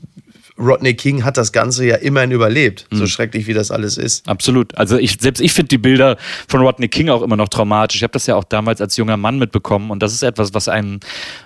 Rodney 0.61 0.93
King 0.93 1.23
hat 1.23 1.37
das 1.37 1.51
Ganze 1.51 1.85
ja 1.85 1.95
immerhin 1.95 2.31
überlebt, 2.31 2.85
so 2.91 3.03
mhm. 3.03 3.07
schrecklich 3.07 3.47
wie 3.47 3.53
das 3.53 3.71
alles 3.71 3.97
ist. 3.97 4.27
Absolut. 4.27 4.77
Also 4.77 4.97
ich, 4.97 5.17
selbst 5.19 5.41
ich 5.41 5.53
finde 5.53 5.69
die 5.69 5.77
Bilder 5.77 6.17
von 6.47 6.61
Rodney 6.61 6.87
King 6.87 7.09
auch 7.09 7.21
immer 7.21 7.35
noch 7.35 7.49
traumatisch. 7.49 7.97
Ich 7.97 8.03
habe 8.03 8.13
das 8.13 8.27
ja 8.27 8.35
auch 8.35 8.43
damals 8.43 8.79
als 8.79 8.95
junger 8.97 9.17
Mann 9.17 9.39
mitbekommen 9.39 9.91
und 9.91 10.01
das 10.01 10.13
ist 10.13 10.23
etwas, 10.23 10.53
was 10.53 10.67
einen, 10.67 10.99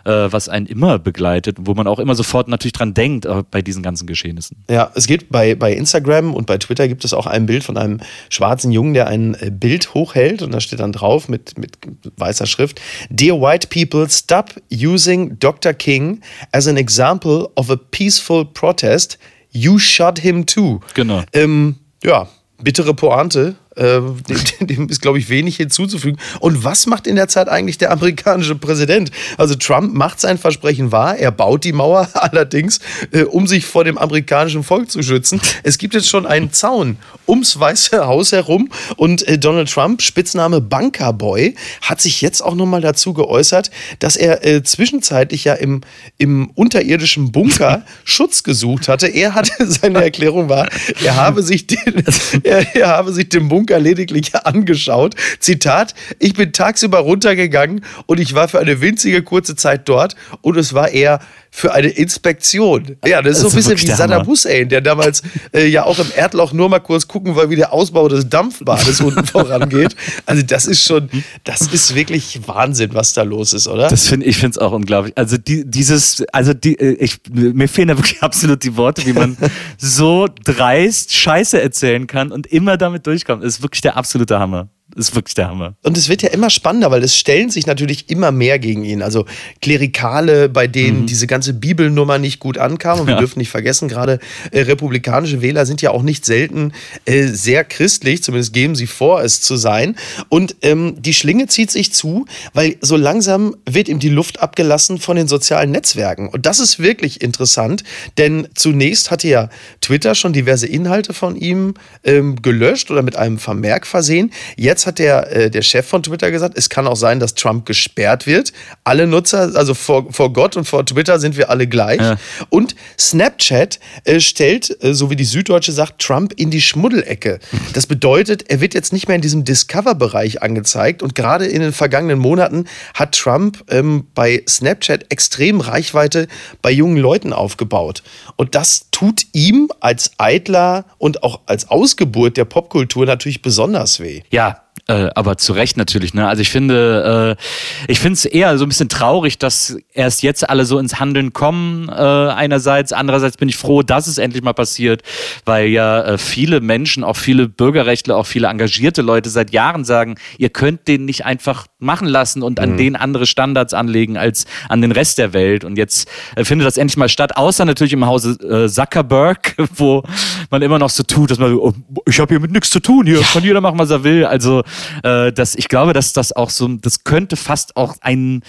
äh, 0.04 0.12
was 0.12 0.50
einen 0.50 0.66
immer 0.66 1.00
begleitet, 1.00 1.58
wo 1.62 1.74
man 1.74 1.88
auch 1.88 2.00
immer 2.00 2.16
sofort 2.16 2.48
natürlich 2.48 2.74
dran 2.74 2.94
denkt 2.94 3.26
äh, 3.26 3.44
bei 3.50 3.62
diesen 3.62 3.84
ganzen 3.84 4.06
Geschehnissen. 4.06 4.58
Ja, 4.70 4.92
es 4.96 5.08
gibt 5.08 5.32
bei, 5.32 5.56
bei 5.56 5.74
Instagram 5.74 6.34
und 6.34 6.46
bei 6.46 6.58
Twitter 6.58 6.88
gibt 6.88 7.06
es 7.06 7.14
auch 7.14 7.26
ein 7.26 7.46
Bild 7.46 7.64
von 7.64 7.78
einem 7.78 8.02
schwarzen 8.30 8.72
Jungen, 8.72 8.94
der 8.94 9.08
ein 9.08 9.36
äh, 9.36 9.50
Bild 9.50 9.94
hochhält 9.94 10.42
und 10.42 10.52
da 10.52 10.60
steht 10.60 10.80
dann 10.80 10.92
drauf 10.92 11.30
mit, 11.30 11.58
mit 11.58 11.78
weißer 12.18 12.46
Schrift: 12.46 12.82
Dear 13.10 13.40
white 13.40 13.68
people, 13.68 14.10
stop 14.10 14.54
using 14.72 15.40
Dr. 15.40 15.74
King 15.74 16.22
as 16.52 16.68
an 16.68 16.78
example 16.78 17.50
of 17.56 17.70
a 17.70 17.78
peaceful 17.78 18.46
protest 18.46 19.05
heißt 19.06 19.20
You 19.52 19.80
Shot 19.80 20.20
Him 20.20 20.46
Too. 20.46 20.80
Genau. 20.94 21.24
Ähm, 21.34 21.76
ja, 22.04 22.28
bittere 22.62 22.94
Pointe. 22.94 23.56
Äh, 23.76 24.00
dem, 24.30 24.38
dem, 24.68 24.90
ist, 24.90 25.02
glaube 25.02 25.20
ich, 25.20 25.28
wenig 25.28 25.58
hinzuzufügen. 25.58 26.18
Und 26.40 26.64
was 26.64 26.86
macht 26.86 27.08
in 27.08 27.18
der 27.18 27.28
Zeit 27.28 27.50
eigentlich 27.50 27.78
der 27.78 27.92
amerikanische 27.92 28.56
Präsident? 28.56 29.12
Also 29.38 29.56
Trump 29.56 29.94
macht 29.94 30.22
sein 30.22 30.38
Versprechen 30.38 30.94
wahr, 30.94 31.18
er 31.18 31.32
baut 31.32 31.66
die 31.66 31.74
Mauer 31.74 32.08
allerdings, 32.14 32.80
äh, 33.12 33.24
um 33.24 33.48
sich 33.48 33.66
vor 33.66 33.84
dem 33.84 33.98
amerikanischen 33.98 34.64
Volk 34.64 34.90
zu 34.90 35.04
schützen. 35.04 35.42
Es 35.64 35.78
gibt 35.78 35.94
jetzt 35.94 36.08
schon 36.08 36.26
einen 36.26 36.54
Zaun 36.54 36.98
ums 37.28 37.60
Weiße 37.60 38.06
Haus 38.08 38.32
herum 38.32 38.70
und 38.96 39.28
äh, 39.28 39.38
Donald 39.38 39.70
Trump, 39.70 40.02
Spitzname 40.02 40.62
Bunkerboy, 40.62 41.56
hat 41.82 42.00
sich 42.00 42.22
jetzt 42.22 42.42
auch 42.42 42.56
nochmal 42.56 42.82
dazu 42.82 43.14
geäußert, 43.14 43.72
dass 44.00 44.16
er 44.16 44.46
äh, 44.46 44.64
zwischenzeitlich 44.64 45.44
ja 45.44 45.54
im, 45.54 45.82
im 46.18 46.50
unterirdischen 46.56 47.34
Bunker 47.34 47.84
Schutz 48.06 48.44
gesucht 48.44 48.88
hatte. 48.88 49.08
Er 49.08 49.36
hatte, 49.36 49.52
seine 49.68 50.02
Erklärung 50.02 50.48
war, 50.48 50.70
er 51.04 51.16
habe 51.18 51.44
sich 51.44 51.68
den, 51.68 52.04
er, 52.44 52.76
er 52.76 52.88
habe 52.88 53.12
sich 53.12 53.28
den 53.28 53.50
Bunker 53.50 53.65
Bunker 53.66 53.80
lediglich 53.80 54.36
angeschaut. 54.46 55.16
Zitat, 55.40 55.96
ich 56.20 56.34
bin 56.34 56.54
tagsüber 56.54 57.00
runtergegangen 57.00 57.84
und 58.06 58.20
ich 58.20 58.36
war 58.36 58.48
für 58.48 58.60
eine 58.60 58.82
winzige 58.82 59.24
kurze 59.24 59.56
Zeit 59.56 59.90
dort 59.90 60.16
und 60.42 60.58
es 60.58 60.74
war 60.74 60.90
eher 60.90 61.20
für 61.56 61.74
eine 61.74 61.88
Inspektion. 61.88 62.98
Ja, 63.06 63.22
das 63.22 63.38
ist 63.38 63.44
so 63.44 63.48
ein 63.48 63.56
bisschen 63.56 63.80
wie 63.80 63.88
Saddam 63.88 64.28
Hussein, 64.28 64.68
der 64.68 64.82
damals 64.82 65.24
äh, 65.54 65.66
ja 65.66 65.86
auch 65.86 65.98
im 66.00 66.12
Erdloch 66.14 66.52
nur 66.52 66.68
mal 66.68 66.80
kurz 66.80 67.08
gucken 67.08 67.34
wollte, 67.36 67.50
wie 67.50 67.56
der 67.56 67.72
Ausbau 67.72 68.10
des 68.10 68.28
Dampfbades 68.28 69.00
unten 69.00 69.26
vorangeht. 69.26 69.96
Also 70.26 70.44
das 70.44 70.66
ist 70.66 70.84
schon, 70.84 71.10
das 71.46 71.62
ist 71.62 71.96
wirklich 71.96 72.46
Wahnsinn, 72.46 72.94
was 72.94 73.14
da 73.14 73.24
los 73.24 73.54
ist, 73.54 73.70
oder? 73.70 73.88
Das 73.88 74.06
finde 74.06 74.26
ich 74.26 74.36
finde 74.36 74.52
es 74.52 74.58
auch 74.58 74.74
unglaublich. 74.74 75.18
Also 75.18 75.38
die, 75.38 75.64
dieses, 75.66 76.26
also 76.34 76.54
die, 76.54 76.78
äh, 76.78 76.98
ich, 77.00 77.20
mir 77.32 77.70
fehlen 77.70 77.88
da 77.88 77.98
wirklich 77.98 78.22
absolut 78.22 78.62
die 78.62 78.76
Worte, 78.76 79.06
wie 79.06 79.14
man 79.14 79.38
so 79.78 80.28
dreist 80.44 81.14
Scheiße 81.14 81.62
erzählen 81.62 82.06
kann 82.06 82.34
und 82.34 82.48
immer 82.48 82.76
damit 82.76 83.08
durchkommt. 83.08 83.46
Das 83.46 83.56
ist 83.56 83.62
wirklich 83.62 83.82
der 83.82 83.96
absolute 83.96 84.40
Hammer 84.40 84.68
ist 84.96 85.16
wirklich 85.16 85.36
der 85.36 85.50
Hammer. 85.50 85.76
Und 85.84 85.98
es 85.98 86.10
wird 86.10 86.22
ja 86.22 86.30
immer 86.30 86.50
spannender, 86.50 86.90
weil 86.90 87.04
es 87.04 87.16
stellen 87.16 87.50
sich 87.50 87.68
natürlich 87.68 88.10
immer 88.10 88.32
mehr 88.32 88.60
gegen 88.60 88.84
ihn. 88.84 89.02
Also 89.02 89.26
Klerikale, 89.62 90.50
bei 90.50 90.68
denen 90.68 91.02
mhm. 91.02 91.06
diese 91.06 91.28
ganze 91.28 91.54
Bibelnummer 91.54 92.18
nicht 92.18 92.40
gut 92.40 92.58
ankam. 92.58 93.02
Und 93.02 93.08
wir 93.08 93.16
ja. 93.16 93.20
dürfen 93.20 93.40
nicht 93.40 93.50
vergessen, 93.50 93.90
gerade 93.90 94.20
äh, 94.52 94.62
republikanische 94.62 95.42
Wähler 95.42 95.66
sind 95.66 95.82
ja 95.82 95.92
auch 95.92 96.02
nicht 96.02 96.26
selten 96.26 96.72
äh, 97.06 97.28
sehr 97.28 97.64
christlich, 97.64 98.24
zumindest 98.24 98.54
geben 98.54 98.76
sie 98.76 98.88
vor, 98.88 99.22
es 99.22 99.42
zu 99.42 99.58
sein. 99.58 99.96
Und 100.30 100.56
ähm, 100.62 100.96
die 101.02 101.14
Schlinge 101.14 101.48
zieht 101.48 101.72
sich 101.72 101.94
zu, 101.94 102.26
weil 102.54 102.78
so 102.82 102.96
langsam 102.96 103.56
wird 103.70 103.90
ihm 103.90 104.00
die 104.00 104.10
Luft 104.10 104.40
abgelassen 104.42 104.98
von 104.98 105.18
den 105.18 105.28
sozialen 105.28 105.72
Netzwerken. 105.72 106.30
Und 106.30 106.46
das 106.46 106.60
ist 106.60 106.80
wirklich 106.80 107.22
interessant, 107.22 107.84
denn 108.18 108.48
zunächst 108.56 109.12
hatte 109.12 109.28
ja 109.28 109.50
Twitter 109.82 110.16
schon 110.16 110.34
diverse 110.34 110.68
Inhalte 110.68 111.14
von 111.14 111.36
ihm 111.36 111.74
ähm, 112.04 112.42
gelöscht 112.42 112.92
oder 112.92 113.02
mit 113.02 113.16
einem 113.16 113.40
Vermerk 113.40 113.86
versehen. 113.86 114.32
Jetzt 114.56 114.85
was 114.86 114.88
hat 114.88 115.00
der, 115.00 115.36
äh, 115.36 115.50
der 115.50 115.62
Chef 115.62 115.88
von 115.88 116.04
Twitter 116.04 116.32
gesagt? 116.32 116.58
Es 116.58 116.70
kann 116.70 116.88
auch 116.88 116.96
sein, 116.96 117.20
dass 117.20 117.34
Trump 117.34 117.66
gesperrt 117.66 118.28
wird. 118.28 118.54
Alle 118.84 119.08
Nutzer, 119.08 119.52
also 119.56 119.74
vor, 119.74 120.12
vor 120.14 120.32
Gott 120.32 120.56
und 120.56 120.66
vor 120.66 120.86
Twitter 120.86 121.20
sind 121.20 121.38
wir 121.38 121.50
alle 121.50 121.68
gleich. 121.68 122.00
Ja. 122.00 122.18
Und 122.50 122.76
Snapchat 123.00 123.80
äh, 124.04 124.20
stellt, 124.20 124.84
äh, 124.84 124.94
so 124.94 125.10
wie 125.10 125.16
die 125.16 125.26
Süddeutsche 125.26 125.72
sagt, 125.72 126.02
Trump 126.02 126.34
in 126.38 126.52
die 126.52 126.62
Schmuddelecke. 126.62 127.40
Das 127.74 127.88
bedeutet, 127.88 128.50
er 128.50 128.62
wird 128.62 128.74
jetzt 128.74 128.94
nicht 128.94 129.08
mehr 129.08 129.16
in 129.16 129.22
diesem 129.22 129.44
Discover-Bereich 129.44 130.42
angezeigt. 130.44 131.02
Und 131.02 131.16
gerade 131.16 131.46
in 131.46 131.62
den 131.62 131.74
vergangenen 131.74 132.20
Monaten 132.20 132.66
hat 132.94 133.16
Trump 133.16 133.64
ähm, 133.70 134.08
bei 134.14 134.44
Snapchat 134.48 135.12
extrem 135.12 135.62
Reichweite 135.62 136.28
bei 136.62 136.72
jungen 136.72 136.98
Leuten 136.98 137.34
aufgebaut. 137.34 138.04
Und 138.36 138.56
das 138.56 138.88
tut 138.92 139.26
ihm 139.34 139.70
als 139.80 140.12
Eitler 140.18 140.86
und 140.98 141.24
auch 141.24 141.42
als 141.48 141.70
Ausgeburt 141.70 142.38
der 142.38 142.46
Popkultur 142.46 143.06
natürlich 143.06 143.42
besonders 143.42 144.00
weh. 144.00 144.22
Ja, 144.32 144.62
äh, 144.88 145.10
aber 145.16 145.38
zu 145.38 145.54
Recht 145.54 145.78
natürlich. 145.78 146.14
Ne? 146.14 146.28
Also 146.28 146.42
ich 146.42 146.50
finde, 146.50 147.38
äh, 147.38 147.92
ich 147.92 148.00
finde 148.00 148.14
es 148.14 148.26
eher 148.26 148.58
so 148.58 148.66
ein 148.66 148.70
bisschen 148.70 148.90
traurig, 148.90 149.40
dass 149.40 149.78
erst 149.94 150.22
jetzt 150.22 150.48
alle 150.48 150.66
so 150.66 150.78
ins 150.78 151.00
Handeln 151.00 151.34
kommen. 151.34 151.90
Äh, 151.90 151.94
einerseits, 151.94 152.94
andererseits 152.94 153.38
bin 153.38 153.50
ich 153.50 153.58
froh, 153.58 153.82
dass 153.82 154.08
es 154.08 154.18
endlich 154.18 154.44
mal 154.44 154.54
passiert, 154.54 155.02
weil 155.44 155.68
ja 155.68 156.02
äh, 156.02 156.18
viele 156.18 156.62
Menschen, 156.62 157.04
auch 157.04 157.18
viele 157.18 157.48
Bürgerrechtler, 157.48 158.16
auch 158.16 158.28
viele 158.28 158.48
engagierte 158.48 159.02
Leute 159.02 159.30
seit 159.30 159.52
Jahren 159.52 159.86
sagen, 159.86 160.16
ihr 160.38 160.50
könnt 160.50 160.88
den 160.88 161.06
nicht 161.06 161.26
einfach 161.26 161.66
machen 161.80 162.08
lassen 162.08 162.44
und 162.44 162.60
an 162.60 162.74
mhm. 162.74 162.78
den 162.78 162.96
andere 162.96 163.26
Standards 163.26 163.74
anlegen 163.74 164.18
als 164.18 164.46
an 164.70 164.82
den 164.82 164.92
Rest 164.92 165.18
der 165.18 165.34
Welt. 165.34 165.64
Und 165.64 165.78
jetzt 165.78 166.10
äh, 166.36 166.44
findet 166.44 166.68
das 166.68 166.78
endlich 166.78 166.98
mal 166.98 167.10
statt, 167.10 167.38
außer 167.38 167.66
natürlich 167.66 167.94
im 167.94 168.06
Hause 168.06 168.32
äh, 168.44 168.70
Zuckerberg, 168.70 169.56
wo 169.76 170.04
man 170.50 170.62
immer 170.62 170.80
noch 170.80 170.90
so 170.90 171.04
tut, 171.04 171.32
dass 171.32 171.40
man, 171.40 171.54
oh, 171.54 171.74
ich 172.08 172.20
habe 172.20 172.34
hier 172.34 172.40
mit 172.40 172.52
nichts 172.52 172.70
zu 172.70 172.80
tun, 172.80 173.06
hier 173.06 173.20
ja. 173.20 173.26
kann 173.26 173.44
jeder 173.44 173.62
machen, 173.62 173.78
was 173.80 173.90
er 173.90 174.04
will. 174.04 174.26
Also 174.26 174.64
äh, 175.04 175.32
dass 175.32 175.56
ich 175.56 175.68
glaube, 175.68 175.94
dass 175.94 176.14
das 176.14 176.32
auch 176.32 176.50
so, 176.50 176.68
das 176.68 177.04
könnte 177.04 177.36
fast 177.36 177.76
auch 177.78 177.96
ein, 178.02 178.44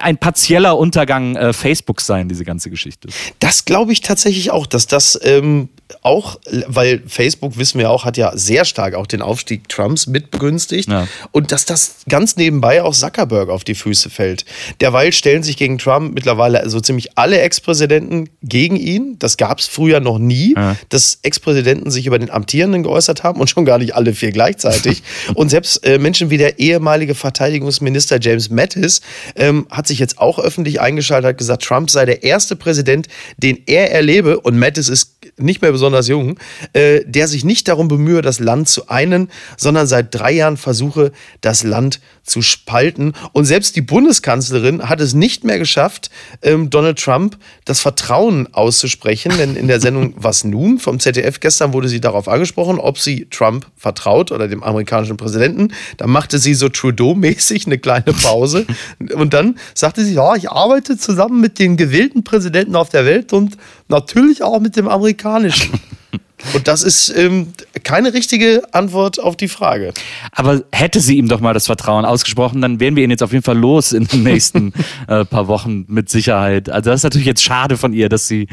ein 0.00 0.18
partieller 0.18 0.76
Untergang 0.76 1.36
äh, 1.36 1.52
Facebooks 1.52 2.06
sein, 2.06 2.28
diese 2.28 2.44
ganze 2.44 2.70
Geschichte. 2.70 3.08
Das 3.38 3.64
glaube 3.64 3.92
ich 3.92 4.00
tatsächlich 4.00 4.50
auch, 4.50 4.66
dass 4.66 4.86
das 4.86 5.18
ähm, 5.22 5.68
auch, 6.02 6.38
weil 6.66 7.02
Facebook, 7.06 7.58
wissen 7.58 7.78
wir 7.78 7.90
auch, 7.90 8.04
hat 8.04 8.16
ja 8.16 8.36
sehr 8.36 8.64
stark 8.64 8.94
auch 8.94 9.06
den 9.06 9.22
Aufstieg 9.22 9.68
Trumps 9.68 10.06
mitbegünstigt 10.06 10.88
ja. 10.88 11.08
und 11.32 11.52
dass 11.52 11.64
das 11.64 11.96
ganz 12.08 12.36
nebenbei 12.36 12.82
auch 12.82 12.94
Zuckerberg 12.94 13.48
auf 13.48 13.64
die 13.64 13.74
Füße 13.74 14.10
fällt. 14.10 14.44
Derweil 14.80 15.12
stellen 15.12 15.42
sich 15.42 15.56
gegen 15.56 15.78
Trump 15.78 16.14
mittlerweile 16.14 16.58
so 16.58 16.64
also 16.64 16.80
ziemlich 16.80 17.16
alle 17.16 17.40
Ex-Präsidenten 17.40 18.28
gegen 18.42 18.76
ihn. 18.76 19.18
Das 19.18 19.36
gab 19.36 19.58
es 19.58 19.66
früher 19.66 20.00
noch 20.00 20.18
nie, 20.18 20.54
ja. 20.56 20.76
dass 20.90 21.18
Ex-Präsidenten 21.22 21.90
sich 21.90 22.06
über 22.06 22.18
den 22.18 22.30
Amtierenden 22.30 22.82
geäußert 22.82 23.22
haben 23.22 23.40
und 23.40 23.48
schon 23.48 23.64
gar 23.64 23.78
nicht 23.78 23.94
alle 23.94 24.12
vier 24.12 24.30
gleichzeitig. 24.30 25.02
und 25.34 25.48
selbst 25.48 25.84
äh, 25.84 25.98
Menschen 25.98 26.30
wie 26.30 26.38
der 26.38 26.58
ehemalige 26.58 27.14
Verteidigungsminister 27.14 28.18
James 28.20 28.50
Mattis 28.50 29.00
ähm, 29.36 29.66
hat 29.70 29.86
sich 29.86 29.98
jetzt 29.98 30.18
auch 30.18 30.38
öffentlich 30.38 30.80
eingeschaltet, 30.80 31.30
hat 31.30 31.38
gesagt, 31.38 31.64
Trump 31.64 31.90
sei 31.90 32.04
der 32.04 32.22
erste 32.22 32.56
Präsident, 32.56 33.08
den 33.36 33.62
er 33.66 33.90
erlebe 33.90 34.40
und 34.40 34.58
Mattis 34.58 34.88
ist 34.88 35.17
nicht 35.38 35.62
mehr 35.62 35.72
besonders 35.72 36.08
jung, 36.08 36.38
äh, 36.72 37.00
der 37.04 37.28
sich 37.28 37.44
nicht 37.44 37.68
darum 37.68 37.88
bemühe, 37.88 38.22
das 38.22 38.40
Land 38.40 38.68
zu 38.68 38.88
einen, 38.88 39.30
sondern 39.56 39.86
seit 39.86 40.14
drei 40.14 40.32
Jahren 40.32 40.56
versuche, 40.56 41.12
das 41.40 41.62
Land 41.62 42.00
zu 42.22 42.42
spalten. 42.42 43.14
Und 43.32 43.46
selbst 43.46 43.74
die 43.76 43.80
Bundeskanzlerin 43.80 44.88
hat 44.88 45.00
es 45.00 45.14
nicht 45.14 45.44
mehr 45.44 45.58
geschafft, 45.58 46.10
ähm, 46.42 46.70
Donald 46.70 46.98
Trump 46.98 47.38
das 47.64 47.80
Vertrauen 47.80 48.52
auszusprechen. 48.52 49.32
Denn 49.38 49.56
in 49.56 49.68
der 49.68 49.80
Sendung 49.80 50.14
Was 50.20 50.44
nun 50.44 50.78
vom 50.78 51.00
ZDF 51.00 51.40
gestern 51.40 51.72
wurde 51.72 51.88
sie 51.88 52.00
darauf 52.00 52.28
angesprochen, 52.28 52.78
ob 52.78 52.98
sie 52.98 53.26
Trump 53.30 53.66
vertraut 53.76 54.32
oder 54.32 54.48
dem 54.48 54.62
amerikanischen 54.62 55.16
Präsidenten. 55.16 55.72
Da 55.96 56.06
machte 56.06 56.38
sie 56.38 56.54
so 56.54 56.68
Trudeau-mäßig 56.68 57.66
eine 57.66 57.78
kleine 57.78 58.12
Pause. 58.12 58.66
Und 59.14 59.32
dann 59.32 59.58
sagte 59.74 60.04
sie, 60.04 60.14
ja, 60.14 60.34
ich 60.34 60.50
arbeite 60.50 60.98
zusammen 60.98 61.40
mit 61.40 61.58
den 61.58 61.76
gewählten 61.76 62.24
Präsidenten 62.24 62.76
auf 62.76 62.88
der 62.90 63.04
Welt 63.04 63.32
und 63.32 63.56
natürlich 63.88 64.42
auch 64.42 64.60
mit 64.60 64.76
dem 64.76 64.88
amerikanischen. 64.88 65.80
Und 66.54 66.68
das 66.68 66.82
ist 66.82 67.12
ähm, 67.16 67.48
keine 67.82 68.14
richtige 68.14 68.62
Antwort 68.72 69.18
auf 69.18 69.36
die 69.36 69.48
Frage. 69.48 69.92
Aber 70.30 70.62
hätte 70.70 71.00
sie 71.00 71.16
ihm 71.16 71.28
doch 71.28 71.40
mal 71.40 71.52
das 71.52 71.66
Vertrauen 71.66 72.04
ausgesprochen, 72.04 72.60
dann 72.62 72.78
wären 72.78 72.94
wir 72.94 73.02
ihn 73.02 73.10
jetzt 73.10 73.22
auf 73.22 73.32
jeden 73.32 73.42
Fall 73.42 73.58
los 73.58 73.92
in 73.92 74.06
den 74.06 74.22
nächsten 74.22 74.72
äh, 75.08 75.24
paar 75.24 75.48
Wochen 75.48 75.84
mit 75.88 76.08
Sicherheit. 76.08 76.70
Also 76.70 76.90
das 76.90 77.00
ist 77.00 77.04
natürlich 77.04 77.26
jetzt 77.26 77.42
schade 77.42 77.76
von 77.76 77.92
ihr, 77.92 78.08
dass 78.08 78.28
sie, 78.28 78.46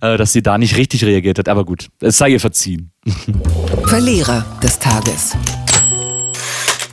äh, 0.00 0.16
dass 0.16 0.32
sie 0.32 0.42
da 0.42 0.56
nicht 0.56 0.76
richtig 0.76 1.04
reagiert 1.04 1.38
hat. 1.38 1.48
Aber 1.48 1.64
gut, 1.64 1.88
es 2.00 2.18
sei 2.18 2.30
ihr 2.30 2.40
verziehen. 2.40 2.92
Verlierer 3.84 4.44
des 4.62 4.78
Tages. 4.78 5.36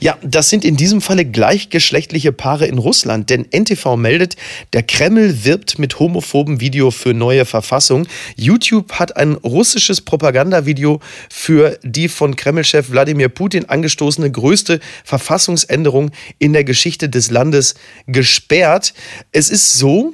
Ja, 0.02 0.18
das 0.22 0.50
sind 0.50 0.64
in 0.64 0.78
diesem 0.78 1.02
Falle 1.02 1.26
gleichgeschlechtliche 1.26 2.32
Paare 2.32 2.66
in 2.68 2.78
Russland, 2.78 3.30
denn 3.30 3.46
NTV 3.52 3.98
meldet, 3.98 4.38
der 4.72 4.84
Kreml 4.84 5.44
wirbt 5.44 5.78
mit 5.78 6.00
homophoben 6.00 6.62
Video 6.62 6.90
für 6.90 7.14
neue 7.14 7.44
Verfassung. 7.44 8.08
YouTube 8.38 8.94
hat 8.94 9.18
ein 9.18 9.34
russisches 9.34 10.00
Propagandavideo 10.00 11.02
für 11.30 11.78
die 11.84 12.08
von 12.08 12.38
Kreml-Chef 12.38 12.92
Wladimir 12.92 13.28
Putin 13.28 13.66
angestoßene 13.66 14.32
größte 14.32 14.80
Verfassungsänderung 15.04 16.12
in 16.38 16.54
der 16.54 16.64
Geschichte 16.64 17.10
des 17.10 17.30
Landes 17.30 17.76
gesperrt. 18.08 18.94
Es 19.34 19.50
ist 19.50 19.74
so, 19.74 20.14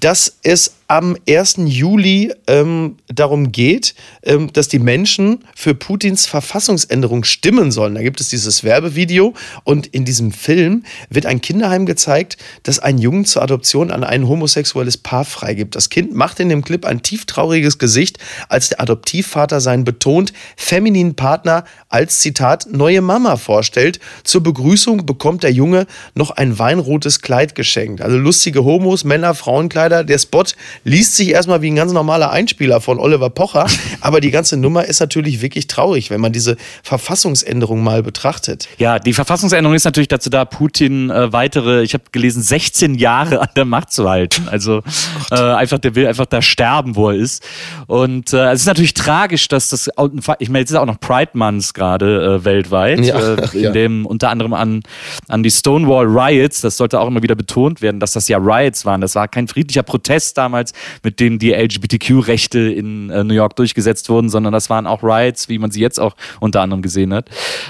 dass 0.00 0.38
es 0.42 0.74
am 0.86 1.16
1. 1.28 1.56
Juli 1.64 2.32
ähm, 2.46 2.96
darum 3.08 3.52
geht, 3.52 3.94
ähm, 4.22 4.52
dass 4.52 4.68
die 4.68 4.78
Menschen 4.78 5.44
für 5.56 5.74
Putins 5.74 6.26
Verfassungsänderung 6.26 7.24
stimmen 7.24 7.72
sollen. 7.72 7.94
Da 7.94 8.02
gibt 8.02 8.20
es 8.20 8.28
dieses 8.28 8.64
Werbevideo 8.64 9.32
und 9.64 9.86
in 9.86 10.04
diesem 10.04 10.30
Film 10.30 10.84
wird 11.08 11.26
ein 11.26 11.40
Kinderheim 11.40 11.86
gezeigt, 11.86 12.36
das 12.64 12.80
einen 12.80 12.98
Jungen 12.98 13.24
zur 13.24 13.42
Adoption 13.42 13.90
an 13.90 14.04
ein 14.04 14.28
homosexuelles 14.28 14.98
Paar 14.98 15.24
freigibt. 15.24 15.74
Das 15.74 15.88
Kind 15.88 16.14
macht 16.14 16.38
in 16.38 16.50
dem 16.50 16.62
Clip 16.62 16.84
ein 16.84 17.02
tieftrauriges 17.02 17.78
Gesicht, 17.78 18.18
als 18.48 18.68
der 18.68 18.80
Adoptivvater 18.80 19.60
seinen 19.60 19.84
betont 19.84 20.32
femininen 20.56 21.14
Partner 21.14 21.64
als 21.88 22.20
Zitat 22.20 22.66
neue 22.70 23.00
Mama 23.00 23.36
vorstellt. 23.36 24.00
Zur 24.22 24.42
Begrüßung 24.42 25.06
bekommt 25.06 25.44
der 25.44 25.52
Junge 25.52 25.86
noch 26.14 26.30
ein 26.30 26.58
weinrotes 26.58 27.22
Kleid 27.22 27.54
geschenkt. 27.54 28.02
Also 28.02 28.18
lustige 28.18 28.64
Homos, 28.64 29.04
Männer, 29.04 29.34
Frauenkleider. 29.54 30.02
Der 30.02 30.18
Spot 30.18 30.42
liest 30.82 31.14
sich 31.14 31.28
erstmal 31.28 31.62
wie 31.62 31.70
ein 31.70 31.76
ganz 31.76 31.92
normaler 31.92 32.30
Einspieler 32.32 32.80
von 32.80 32.98
Oliver 32.98 33.30
Pocher, 33.30 33.66
aber 34.00 34.20
die 34.20 34.32
ganze 34.32 34.56
Nummer 34.56 34.84
ist 34.84 34.98
natürlich 34.98 35.42
wirklich 35.42 35.68
traurig, 35.68 36.10
wenn 36.10 36.20
man 36.20 36.32
diese 36.32 36.56
Verfassungsänderung 36.82 37.82
mal 37.82 38.02
betrachtet. 38.02 38.68
Ja, 38.78 38.98
die 38.98 39.12
Verfassungsänderung 39.12 39.76
ist 39.76 39.84
natürlich 39.84 40.08
dazu 40.08 40.28
da, 40.28 40.44
Putin 40.44 41.10
äh, 41.10 41.32
weitere, 41.32 41.82
ich 41.82 41.94
habe 41.94 42.04
gelesen, 42.10 42.42
16 42.42 42.96
Jahre 42.96 43.40
an 43.40 43.48
der 43.54 43.64
Macht 43.64 43.92
zu 43.92 44.08
halten. 44.10 44.48
Also 44.48 44.82
äh, 45.30 45.36
einfach, 45.36 45.78
der 45.78 45.94
will 45.94 46.08
einfach 46.08 46.26
da 46.26 46.42
sterben, 46.42 46.96
wo 46.96 47.10
er 47.10 47.16
ist. 47.16 47.44
Und 47.86 48.32
äh, 48.32 48.50
es 48.50 48.62
ist 48.62 48.66
natürlich 48.66 48.94
tragisch, 48.94 49.46
dass 49.46 49.68
das, 49.68 49.88
ich 50.40 50.48
meine, 50.48 50.60
jetzt 50.60 50.70
ist 50.70 50.76
auch 50.76 50.86
noch 50.86 50.98
Pride 50.98 51.30
Month 51.34 51.74
gerade 51.74 52.40
äh, 52.40 52.44
weltweit, 52.44 53.04
ja, 53.04 53.18
äh, 53.18 53.48
in 53.52 53.60
ja. 53.60 53.70
dem 53.70 54.04
unter 54.04 54.30
anderem 54.30 54.52
an, 54.52 54.82
an 55.28 55.44
die 55.44 55.50
Stonewall 55.50 56.06
Riots, 56.06 56.60
das 56.60 56.76
sollte 56.76 56.98
auch 56.98 57.06
immer 57.06 57.22
wieder 57.22 57.36
betont 57.36 57.82
werden, 57.82 58.00
dass 58.00 58.12
das 58.12 58.26
ja 58.26 58.38
Riots 58.38 58.84
waren. 58.84 59.00
Das 59.00 59.14
war 59.14 59.28
kein 59.28 59.43
friedlicher 59.48 59.82
Protest 59.82 60.38
damals, 60.38 60.72
mit 61.02 61.20
denen 61.20 61.38
die 61.38 61.52
LGBTQ-Rechte 61.52 62.58
in 62.58 63.10
äh, 63.10 63.24
New 63.24 63.34
York 63.34 63.56
durchgesetzt 63.56 64.08
wurden, 64.08 64.28
sondern 64.28 64.52
das 64.52 64.70
waren 64.70 64.86
auch 64.86 65.02
Riots, 65.02 65.48
wie 65.48 65.58
man 65.58 65.70
sie 65.70 65.80
jetzt 65.80 66.00
auch 66.00 66.16
unter 66.40 66.60
anderem 66.60 66.82
gesehen 66.82 67.12
hat. 67.14 67.28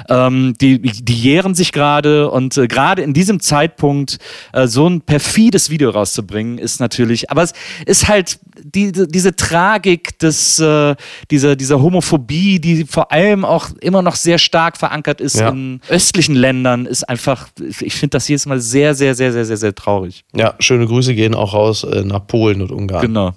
Ähm, 0.08 0.54
die, 0.60 0.80
die 0.80 1.14
jähren 1.14 1.54
sich 1.54 1.72
gerade 1.72 2.30
und 2.30 2.56
äh, 2.56 2.66
gerade 2.66 3.02
in 3.02 3.14
diesem 3.14 3.40
Zeitpunkt 3.40 4.18
äh, 4.52 4.66
so 4.66 4.88
ein 4.88 5.00
perfides 5.00 5.70
Video 5.70 5.90
rauszubringen, 5.90 6.58
ist 6.58 6.80
natürlich, 6.80 7.30
aber 7.30 7.42
es 7.42 7.52
ist 7.86 8.08
halt 8.08 8.38
die, 8.62 8.92
diese 8.92 9.34
Tragik 9.36 10.18
des, 10.18 10.58
äh, 10.58 10.94
dieser, 11.30 11.56
dieser 11.56 11.80
Homophobie, 11.80 12.60
die 12.60 12.84
vor 12.84 13.12
allem 13.12 13.44
auch 13.44 13.70
immer 13.80 14.02
noch 14.02 14.16
sehr 14.16 14.38
stark 14.38 14.76
verankert 14.76 15.20
ist 15.20 15.36
ja. 15.36 15.48
in 15.48 15.80
östlichen 15.88 16.34
Ländern, 16.34 16.86
ist 16.86 17.08
einfach, 17.08 17.48
ich 17.80 17.94
finde 17.94 18.10
das 18.10 18.28
jedes 18.28 18.46
Mal 18.46 18.60
sehr, 18.60 18.94
sehr, 18.94 19.14
sehr, 19.14 19.32
sehr, 19.32 19.44
sehr, 19.44 19.56
sehr 19.56 19.74
traurig. 19.74 20.24
Ja, 20.34 20.54
schöne 20.58 20.86
Grüße 20.86 21.14
gehen 21.14 21.34
auch 21.34 21.54
raus 21.54 21.63
äh, 21.84 22.04
nach 22.04 22.26
Polen 22.26 22.60
und 22.62 22.70
Ungarn. 22.70 23.02
Genau. 23.02 23.32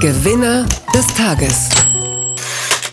Gewinner 0.00 0.66
des 0.94 1.06
Tages 1.14 1.68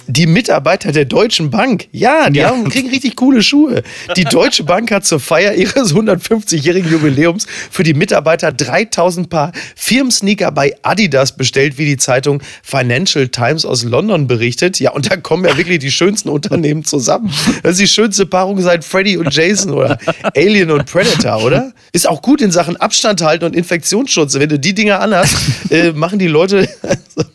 die 0.10 0.26
Mitarbeiter 0.26 0.92
der 0.92 1.06
Deutschen 1.06 1.52
Bank. 1.52 1.88
Ja, 1.92 2.30
die 2.30 2.40
ja. 2.40 2.50
Haben, 2.50 2.68
kriegen 2.68 2.90
richtig 2.90 3.16
coole 3.16 3.44
Schuhe. 3.44 3.84
Die 4.18 4.24
Deutsche 4.24 4.64
Bank 4.64 4.92
hat 4.92 5.06
zur 5.06 5.20
Feier 5.20 5.54
ihres 5.54 5.94
150-jährigen 5.94 6.92
Jubiläums 6.92 7.46
für 7.70 7.84
die 7.84 7.94
Mitarbeiter 7.94 8.52
3000 8.52 9.30
Paar 9.30 9.52
Firmensneaker 9.76 10.52
bei 10.52 10.76
Adidas 10.82 11.38
bestellt, 11.38 11.78
wie 11.78 11.86
die 11.86 11.98
Zeitung 11.98 12.42
Financial 12.64 13.28
Times 13.28 13.66
aus 13.66 13.84
London 13.84 14.26
berichtet. 14.26 14.80
Ja, 14.80 14.92
und 14.92 15.12
da 15.12 15.16
kommen 15.16 15.46
ja 15.46 15.56
wirklich 15.58 15.78
die 15.78 15.92
schönsten 15.92 16.30
Unternehmen 16.30 16.84
zusammen. 16.84 17.32
Das 17.62 17.74
ist 17.74 17.82
die 17.82 17.88
schönste 17.88 18.26
Paarung 18.26 18.60
seit 18.62 18.84
Freddy 18.84 19.18
und 19.18 19.34
Jason 19.34 19.74
oder 19.74 20.00
Alien 20.36 20.72
und 20.72 20.88
Predator, 20.88 21.44
oder? 21.44 21.72
Ist 21.94 22.10
auch 22.10 22.24
gut 22.24 22.42
in 22.42 22.52
Sachen 22.52 22.78
Abstand 22.78 23.22
halten 23.22 23.46
und 23.46 23.56
Infektionsschutz. 23.56 24.34
Wenn 24.34 24.50
du 24.50 24.58
die 24.58 24.74
Dinger 24.74 25.02
anhast, 25.02 25.36
äh, 25.70 25.92
machen 25.92 26.18
die 26.18 26.28
Leute 26.28 26.68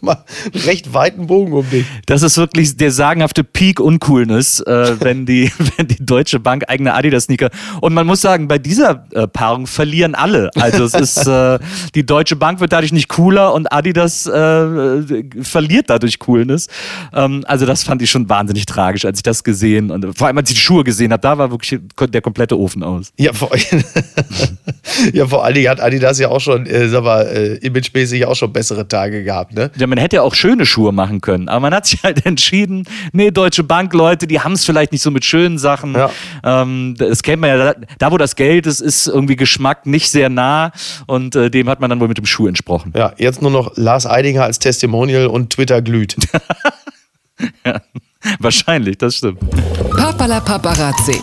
recht 0.67 0.93
weiten 0.93 1.29
Bogen 1.29 1.53
um 1.53 1.69
dich. 1.71 1.87
Das 2.07 2.23
ist 2.23 2.37
wirklich 2.37 2.64
wirklich 2.65 2.77
der 2.77 2.91
sagenhafte 2.91 3.45
Peak 3.45 3.81
Uncoolness, 3.81 4.61
äh, 4.61 4.97
wenn 5.01 5.27
die 5.27 5.51
wenn 5.77 5.89
die 5.89 6.05
Deutsche 6.05 6.41
Bank 6.41 6.65
eigene 6.69 6.95
Adidas 6.95 7.25
Sneaker 7.25 7.51
und 7.81 7.95
man 7.95 8.07
muss 8.07 8.21
sagen, 8.21 8.49
bei 8.49 8.59
dieser 8.59 9.07
äh, 9.13 9.27
Paarung 9.27 9.67
verlieren 9.67 10.15
alle. 10.15 10.51
Also 10.57 10.85
es 10.85 10.95
ist 10.95 11.27
äh, 11.27 11.59
die 11.95 12.05
Deutsche 12.07 12.37
Bank 12.37 12.61
wird 12.61 12.73
dadurch 12.73 12.93
nicht 12.93 13.09
cooler 13.09 13.53
und 13.53 13.73
Adidas 13.73 14.27
äh, 14.27 15.23
verliert 15.43 15.91
dadurch 15.91 16.19
Coolness. 16.19 16.69
Ähm, 17.13 17.45
also 17.47 17.67
das 17.67 17.85
fand 17.85 18.03
ich 18.03 18.11
schon 18.11 18.29
wahnsinnig 18.29 18.67
tragisch, 18.67 19.05
als 19.05 19.19
ich 19.19 19.23
das 19.23 19.45
gesehen 19.45 19.91
und 19.91 20.17
vor 20.17 20.27
allem 20.27 20.39
als 20.39 20.51
ich 20.51 20.57
die 20.57 20.63
Schuhe 20.63 20.85
gesehen 20.85 21.13
habe, 21.13 21.21
da 21.21 21.39
war 21.39 21.51
wirklich 21.51 21.81
der 21.99 22.21
komplette 22.21 22.59
Ofen 22.59 22.83
aus. 22.83 23.13
Ja, 23.19 23.33
vor, 23.33 23.51
ja, 25.13 25.27
vor 25.27 25.45
allen 25.45 25.55
Dingen 25.55 25.69
hat 25.69 25.81
Adidas 25.81 26.19
ja 26.19 26.29
auch 26.29 26.41
schon, 26.41 26.67
äh, 26.67 26.89
sag 26.89 27.05
mal, 27.05 27.23
äh, 27.23 27.55
imagemäßig 27.57 28.27
auch 28.27 28.35
schon 28.35 28.53
bessere 28.53 28.87
Tage 28.87 29.25
gehabt, 29.25 29.55
ne? 29.55 29.71
Ja, 29.77 29.87
man 29.87 29.99
hätte 29.99 30.17
ja 30.17 30.23
auch 30.23 30.35
schöne 30.35 30.67
Schuhe 30.67 30.93
machen 30.93 31.21
können, 31.21 31.49
aber 31.49 31.61
man 31.61 31.75
hat 31.75 31.87
sich 31.87 32.03
halt 32.03 32.25
entschieden, 32.25 32.54
nee, 33.13 33.31
Deutsche 33.31 33.65
Bank, 33.65 33.93
Leute, 33.93 34.27
die 34.27 34.41
haben 34.41 34.53
es 34.53 34.65
vielleicht 34.65 34.93
nicht 34.93 35.03
so 35.03 35.11
mit 35.11 35.25
schönen 35.25 35.59
Sachen. 35.59 35.95
Ja. 35.95 36.11
Ähm, 36.43 36.95
das 36.99 37.23
kennt 37.23 37.41
man 37.41 37.51
ja, 37.51 37.73
da, 37.73 37.81
da, 37.99 38.13
wo 38.13 38.19
das 38.19 38.37
Geld 38.37 38.67
ist, 38.67 38.81
ist 38.81 39.07
irgendwie 39.07 39.37
Geschmack 39.37 39.87
nicht 39.87 40.11
sehr 40.11 40.29
nah 40.29 40.73
und 41.07 41.37
äh, 41.37 41.51
dem 41.51 41.69
hat 41.69 41.81
man 41.81 41.91
dann 41.91 42.01
wohl 42.01 42.09
mit 42.09 42.19
dem 42.19 42.27
Schuh 42.27 42.47
entsprochen. 42.47 42.93
Ja, 42.97 43.13
jetzt 43.17 43.43
nur 43.43 43.51
noch 43.51 43.77
Lars 43.77 44.07
Eidinger 44.07 44.45
als 44.45 44.59
Testimonial 44.59 45.27
und 45.27 45.51
Twitter 45.51 45.83
glüht. 45.83 46.17
ja, 47.67 47.81
wahrscheinlich, 48.39 48.99
das 48.99 49.17
stimmt. 49.17 49.41
Papala 49.97 50.41
Paparazzi. 50.41 51.21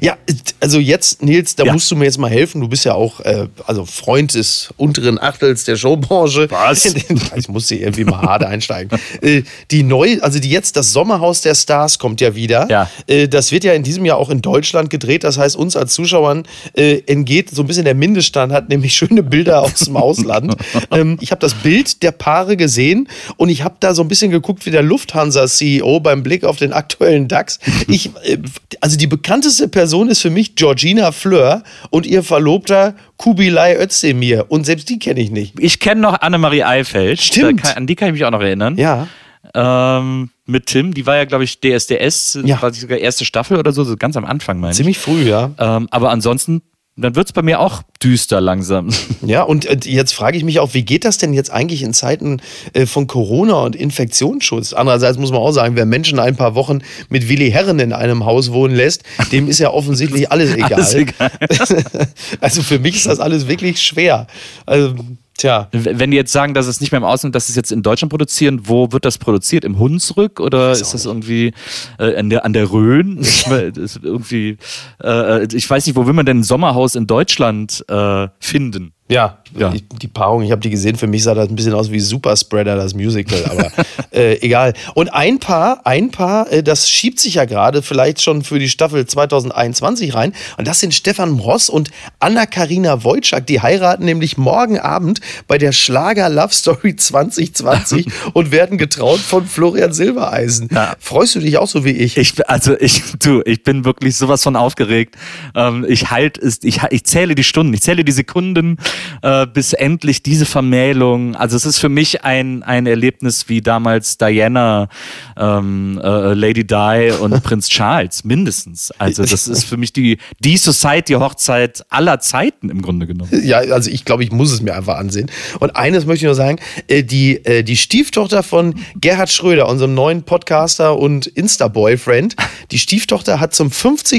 Ja, 0.00 0.16
also 0.60 0.78
jetzt, 0.78 1.22
Nils, 1.22 1.56
da 1.56 1.64
ja. 1.64 1.72
musst 1.72 1.90
du 1.90 1.96
mir 1.96 2.04
jetzt 2.04 2.18
mal 2.18 2.30
helfen. 2.30 2.60
Du 2.60 2.68
bist 2.68 2.84
ja 2.84 2.94
auch 2.94 3.20
äh, 3.20 3.46
also 3.66 3.84
Freund 3.84 4.34
des 4.34 4.70
unteren 4.76 5.20
Achtels 5.20 5.64
der 5.64 5.76
Showbranche. 5.76 6.50
Was? 6.50 6.94
Ich 7.36 7.48
muss 7.48 7.68
hier 7.68 7.80
irgendwie 7.80 8.04
mal 8.04 8.20
hart 8.20 8.44
einsteigen. 8.44 8.98
Äh, 9.20 9.42
die 9.70 9.82
neu, 9.82 10.18
also 10.20 10.38
die 10.38 10.50
jetzt 10.50 10.76
das 10.76 10.92
Sommerhaus 10.92 11.40
der 11.40 11.54
Stars 11.54 11.98
kommt 11.98 12.20
ja 12.20 12.34
wieder. 12.34 12.68
Ja. 12.70 12.90
Äh, 13.06 13.26
das 13.26 13.50
wird 13.50 13.64
ja 13.64 13.72
in 13.72 13.82
diesem 13.82 14.04
Jahr 14.04 14.16
auch 14.18 14.30
in 14.30 14.42
Deutschland 14.42 14.90
gedreht. 14.90 15.24
Das 15.24 15.38
heißt, 15.38 15.56
uns 15.56 15.76
als 15.76 15.92
Zuschauern 15.94 16.44
äh, 16.74 17.00
entgeht 17.06 17.50
so 17.50 17.62
ein 17.62 17.66
bisschen 17.66 17.84
der 17.84 17.94
Mindeststand, 17.94 18.52
hat 18.52 18.68
nämlich 18.68 18.94
schöne 18.94 19.22
Bilder 19.22 19.62
aus 19.62 19.80
dem 19.80 19.96
Ausland. 19.96 20.54
ähm, 20.92 21.18
ich 21.20 21.30
habe 21.30 21.40
das 21.40 21.54
Bild 21.54 22.02
der 22.02 22.12
Paare 22.12 22.56
gesehen 22.56 23.08
und 23.36 23.48
ich 23.48 23.64
habe 23.64 23.76
da 23.80 23.94
so 23.94 24.02
ein 24.02 24.08
bisschen 24.08 24.30
geguckt, 24.30 24.66
wie 24.66 24.70
der 24.70 24.82
Lufthansa-CEO 24.82 26.00
beim 26.00 26.22
Blick 26.22 26.44
auf 26.44 26.56
den 26.56 26.72
aktuellen 26.72 27.26
DAX. 27.28 27.58
Ich, 27.88 28.10
äh, 28.24 28.38
also 28.80 28.96
die 28.96 29.06
bekannteste 29.08 29.68
Person 29.68 29.87
Person 29.88 30.10
ist 30.10 30.20
für 30.20 30.28
mich 30.28 30.54
Georgina 30.54 31.12
Fleur 31.12 31.62
und 31.88 32.04
ihr 32.04 32.22
Verlobter 32.22 32.94
Kubilai 33.16 33.74
Özdemir. 33.80 34.44
Und 34.50 34.66
selbst 34.66 34.90
die 34.90 34.98
kenne 34.98 35.18
ich 35.18 35.30
nicht. 35.30 35.58
Ich 35.58 35.80
kenne 35.80 36.02
noch 36.02 36.20
Annemarie 36.20 36.62
Eifeld. 36.62 37.18
Stimmt. 37.18 37.62
Kann, 37.62 37.74
an 37.78 37.86
die 37.86 37.94
kann 37.94 38.08
ich 38.08 38.12
mich 38.12 38.26
auch 38.26 38.30
noch 38.30 38.42
erinnern. 38.42 38.76
Ja. 38.76 39.08
Ähm, 39.54 40.28
mit 40.44 40.66
Tim, 40.66 40.92
die 40.92 41.06
war 41.06 41.16
ja, 41.16 41.24
glaube 41.24 41.44
ich, 41.44 41.60
DSDS, 41.60 42.40
ja. 42.44 42.58
quasi 42.58 42.80
sogar 42.80 42.98
erste 42.98 43.24
Staffel 43.24 43.56
oder 43.56 43.72
so, 43.72 43.82
so 43.82 43.96
ganz 43.96 44.14
am 44.18 44.26
Anfang, 44.26 44.60
meine 44.60 44.72
ich. 44.72 44.76
Ziemlich 44.76 44.98
früh, 44.98 45.22
ja. 45.22 45.52
Ähm, 45.58 45.88
aber 45.90 46.10
ansonsten 46.10 46.60
dann 47.00 47.14
wird 47.14 47.28
es 47.28 47.32
bei 47.32 47.42
mir 47.42 47.60
auch 47.60 47.82
düster 48.02 48.40
langsam. 48.40 48.88
Ja, 49.26 49.42
und 49.42 49.66
äh, 49.66 49.76
jetzt 49.84 50.14
frage 50.14 50.38
ich 50.38 50.44
mich 50.44 50.58
auch, 50.58 50.74
wie 50.74 50.84
geht 50.84 51.04
das 51.04 51.18
denn 51.18 51.34
jetzt 51.34 51.50
eigentlich 51.50 51.82
in 51.82 51.92
Zeiten 51.92 52.40
äh, 52.72 52.86
von 52.86 53.06
Corona 53.06 53.62
und 53.64 53.76
Infektionsschutz? 53.76 54.72
Andererseits 54.72 55.18
muss 55.18 55.32
man 55.32 55.40
auch 55.40 55.50
sagen, 55.50 55.76
wer 55.76 55.84
Menschen 55.84 56.18
ein 56.18 56.36
paar 56.36 56.54
Wochen 56.54 56.78
mit 57.10 57.28
Willi 57.28 57.50
Herren 57.50 57.78
in 57.78 57.92
einem 57.92 58.24
Haus 58.24 58.52
wohnen 58.52 58.74
lässt, 58.74 59.02
dem 59.32 59.48
ist 59.48 59.58
ja 59.58 59.70
offensichtlich 59.70 60.30
alles 60.32 60.54
egal. 60.54 60.74
Alles 60.74 60.94
egal. 60.94 61.30
also 62.40 62.62
für 62.62 62.78
mich 62.78 62.96
ist 62.96 63.06
das 63.06 63.20
alles 63.20 63.48
wirklich 63.48 63.82
schwer. 63.82 64.28
Also 64.64 64.94
Tja. 65.38 65.68
Wenn 65.70 66.10
die 66.10 66.16
jetzt 66.16 66.32
sagen, 66.32 66.52
dass 66.52 66.66
es 66.66 66.80
nicht 66.80 66.90
mehr 66.90 66.98
im 66.98 67.04
Ausland, 67.04 67.32
dass 67.36 67.46
sie 67.46 67.52
es 67.52 67.56
jetzt 67.56 67.70
in 67.70 67.82
Deutschland 67.82 68.10
produzieren, 68.10 68.62
wo 68.64 68.90
wird 68.90 69.04
das 69.04 69.18
produziert? 69.18 69.64
Im 69.64 69.78
Hunsrück 69.78 70.40
oder 70.40 70.72
ist 70.72 70.92
das 70.92 71.06
irgendwie 71.06 71.54
äh, 72.00 72.16
an, 72.16 72.28
der, 72.28 72.44
an 72.44 72.52
der 72.52 72.72
Rhön? 72.72 73.20
irgendwie, 74.02 74.58
äh, 75.02 75.46
ich 75.54 75.70
weiß 75.70 75.86
nicht, 75.86 75.94
wo 75.94 76.06
will 76.06 76.12
man 76.12 76.26
denn 76.26 76.40
ein 76.40 76.42
Sommerhaus 76.42 76.96
in 76.96 77.06
Deutschland 77.06 77.84
äh, 77.88 78.26
finden? 78.40 78.92
Ja, 79.08 79.38
ja. 79.56 79.70
Die, 79.70 79.82
die 79.82 80.08
Paarung, 80.08 80.42
ich 80.42 80.50
habe 80.50 80.60
die 80.60 80.68
gesehen, 80.68 80.96
für 80.96 81.06
mich 81.06 81.22
sah 81.22 81.32
das 81.32 81.48
ein 81.48 81.56
bisschen 81.56 81.72
aus 81.72 81.90
wie 81.90 82.00
Superspreader, 82.00 82.76
das 82.76 82.94
Musical, 82.94 83.42
aber 83.46 83.70
äh, 84.12 84.34
egal. 84.42 84.74
Und 84.94 85.08
ein 85.14 85.38
Paar, 85.38 85.86
ein 85.86 86.10
Paar, 86.10 86.52
äh, 86.52 86.62
das 86.62 86.90
schiebt 86.90 87.18
sich 87.18 87.34
ja 87.34 87.46
gerade 87.46 87.80
vielleicht 87.80 88.20
schon 88.20 88.42
für 88.42 88.58
die 88.58 88.68
Staffel 88.68 89.06
2021 89.06 90.14
rein. 90.14 90.34
Und 90.58 90.68
das 90.68 90.80
sind 90.80 90.92
Stefan 90.92 91.38
Ross 91.38 91.70
und 91.70 91.90
Anna-Karina 92.20 93.02
Wojcik. 93.02 93.46
Die 93.46 93.62
heiraten 93.62 94.04
nämlich 94.04 94.36
morgen 94.36 94.78
Abend 94.78 95.20
bei 95.46 95.56
der 95.56 95.72
Schlager 95.72 96.28
Love 96.28 96.52
Story 96.52 96.96
2020 96.96 98.06
und 98.34 98.50
werden 98.50 98.76
getraut 98.76 99.20
von 99.20 99.46
Florian 99.46 99.94
Silbereisen. 99.94 100.68
Ja. 100.70 100.94
Freust 101.00 101.34
du 101.34 101.40
dich 101.40 101.56
auch 101.56 101.68
so 101.68 101.84
wie 101.84 101.92
ich? 101.92 102.18
ich 102.18 102.46
also 102.48 102.78
ich, 102.78 103.02
du, 103.18 103.42
ich 103.46 103.62
bin 103.62 103.86
wirklich 103.86 104.16
sowas 104.16 104.42
von 104.42 104.56
aufgeregt. 104.56 105.16
Ähm, 105.54 105.86
ich 105.88 106.10
halt, 106.10 106.38
ich, 106.62 106.82
ich 106.90 107.04
zähle 107.04 107.34
die 107.34 107.44
Stunden, 107.44 107.72
ich 107.72 107.80
zähle 107.80 108.04
die 108.04 108.12
Sekunden 108.12 108.76
äh, 109.22 109.46
bis 109.46 109.72
endlich 109.72 110.22
diese 110.22 110.46
Vermählung. 110.46 111.34
Also 111.36 111.56
es 111.56 111.66
ist 111.66 111.78
für 111.78 111.88
mich 111.88 112.24
ein, 112.24 112.62
ein 112.62 112.86
Erlebnis 112.86 113.48
wie 113.48 113.60
damals 113.60 114.18
Diana, 114.18 114.88
ähm, 115.36 116.00
äh, 116.02 116.34
Lady 116.34 116.66
Di 116.66 117.12
und 117.20 117.42
Prinz 117.42 117.68
Charles, 117.68 118.24
mindestens. 118.24 118.90
Also 118.98 119.24
das 119.24 119.48
ist 119.48 119.64
für 119.64 119.76
mich 119.76 119.92
die, 119.92 120.18
die 120.40 120.56
Society-Hochzeit 120.56 121.84
aller 121.88 122.20
Zeiten 122.20 122.70
im 122.70 122.82
Grunde 122.82 123.06
genommen. 123.06 123.30
Ja, 123.44 123.58
also 123.58 123.90
ich 123.90 124.04
glaube, 124.04 124.24
ich 124.24 124.32
muss 124.32 124.52
es 124.52 124.62
mir 124.62 124.74
einfach 124.74 124.98
ansehen. 124.98 125.30
Und 125.60 125.76
eines 125.76 126.06
möchte 126.06 126.24
ich 126.24 126.28
nur 126.28 126.34
sagen, 126.34 126.58
äh, 126.86 127.02
die, 127.02 127.44
äh, 127.44 127.62
die 127.62 127.76
Stieftochter 127.76 128.42
von 128.42 128.74
Gerhard 129.00 129.30
Schröder, 129.30 129.68
unserem 129.68 129.94
neuen 129.94 130.22
Podcaster 130.22 130.98
und 130.98 131.26
Insta-Boyfriend, 131.26 132.36
die 132.70 132.78
Stieftochter 132.78 133.40
hat 133.40 133.54
zum 133.54 133.70
50 133.70 134.18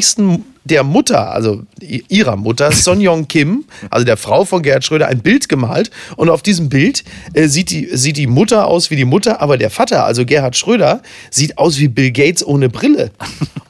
der 0.64 0.84
Mutter, 0.84 1.32
also 1.32 1.64
ihrer 1.80 2.36
Mutter, 2.36 2.72
Son 2.72 3.02
Yong 3.02 3.28
Kim, 3.28 3.66
also 3.90 4.06
der 4.06 4.18
Frau 4.18 4.46
von 4.46 4.62
Gerhard 4.62 4.84
Schröder, 4.84 5.08
ein 5.08 5.20
Bild 5.20 5.50
gemalt. 5.50 5.92
Und 6.16 6.30
auf 6.30 6.42
diesem 6.42 6.70
Bild 6.70 7.04
äh, 7.34 7.48
sieht, 7.48 7.72
die, 7.72 7.90
sieht 7.94 8.18
die 8.18 8.28
Mutter 8.28 8.68
aus 8.68 8.92
wie 8.92 8.96
die 8.96 9.06
Mutter, 9.06 9.42
aber 9.42 9.58
der 9.58 9.70
Vater, 9.70 10.06
also 10.06 10.26
Gerhard 10.26 10.56
Schröder, 10.56 11.02
sieht 11.32 11.58
aus 11.58 11.80
wie 11.80 11.88
Bill 11.88 12.12
Gates 12.12 12.46
ohne 12.46 12.70
Brille. 12.70 13.12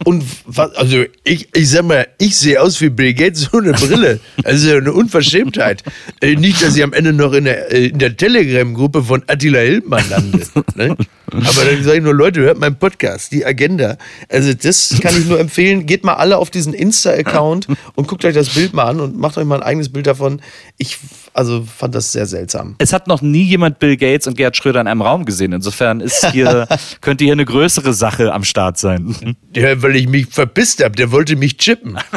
Und 0.05 0.23
was, 0.45 0.75
also 0.75 1.03
ich, 1.23 1.49
ich 1.55 1.69
sag 1.69 1.85
mal, 1.85 2.07
ich 2.17 2.37
sehe 2.37 2.61
aus 2.61 2.79
wie 2.81 2.89
Bill 2.89 3.13
Gates 3.13 3.53
ohne 3.53 3.73
Brille. 3.73 4.19
Also 4.43 4.75
eine 4.75 4.93
Unverschämtheit. 4.93 5.83
Äh, 6.21 6.35
nicht, 6.35 6.61
dass 6.63 6.75
ich 6.75 6.83
am 6.83 6.93
Ende 6.93 7.13
noch 7.13 7.33
in 7.33 7.45
der, 7.45 7.71
äh, 7.71 7.91
der 7.91 8.15
Telegram-Gruppe 8.15 9.03
von 9.03 9.23
Attila 9.27 9.59
Hildmann 9.59 10.03
lande. 10.09 10.39
Ne? 10.75 10.95
Aber 11.31 11.65
dann 11.65 11.83
sage 11.83 11.97
ich 11.97 12.03
nur, 12.03 12.13
Leute, 12.13 12.41
hört 12.41 12.59
meinen 12.59 12.77
Podcast, 12.77 13.31
die 13.31 13.45
Agenda. 13.45 13.97
Also 14.29 14.53
das 14.53 14.95
kann 15.01 15.15
ich 15.17 15.25
nur 15.25 15.39
empfehlen. 15.39 15.85
Geht 15.85 16.03
mal 16.03 16.15
alle 16.15 16.37
auf 16.37 16.49
diesen 16.49 16.73
Insta-Account 16.73 17.67
und 17.95 18.07
guckt 18.07 18.25
euch 18.25 18.33
das 18.33 18.49
Bild 18.49 18.73
mal 18.73 18.85
an 18.85 18.99
und 18.99 19.17
macht 19.17 19.37
euch 19.37 19.45
mal 19.45 19.55
ein 19.55 19.63
eigenes 19.63 19.89
Bild 19.89 20.07
davon. 20.07 20.41
Ich 20.77 20.97
also 21.33 21.63
fand 21.63 21.95
das 21.95 22.11
sehr 22.11 22.25
seltsam. 22.25 22.75
Es 22.79 22.91
hat 22.93 23.07
noch 23.07 23.21
nie 23.21 23.43
jemand 23.43 23.79
Bill 23.79 23.97
Gates 23.97 24.27
und 24.27 24.35
Gerhard 24.37 24.57
Schröder 24.57 24.81
in 24.81 24.87
einem 24.87 25.01
Raum 25.01 25.25
gesehen. 25.25 25.53
Insofern 25.53 26.01
ist 26.01 26.31
hier, 26.31 26.67
könnte 27.01 27.23
hier 27.23 27.33
eine 27.33 27.45
größere 27.45 27.93
Sache 27.93 28.33
am 28.33 28.43
Start 28.43 28.77
sein. 28.77 29.35
Ja, 29.55 29.81
weil 29.81 29.95
ich 29.95 30.07
mich 30.07 30.27
verpisst 30.27 30.83
habe, 30.83 30.95
der 30.95 31.11
wollte 31.11 31.35
mich 31.35 31.57
chippen. 31.57 31.97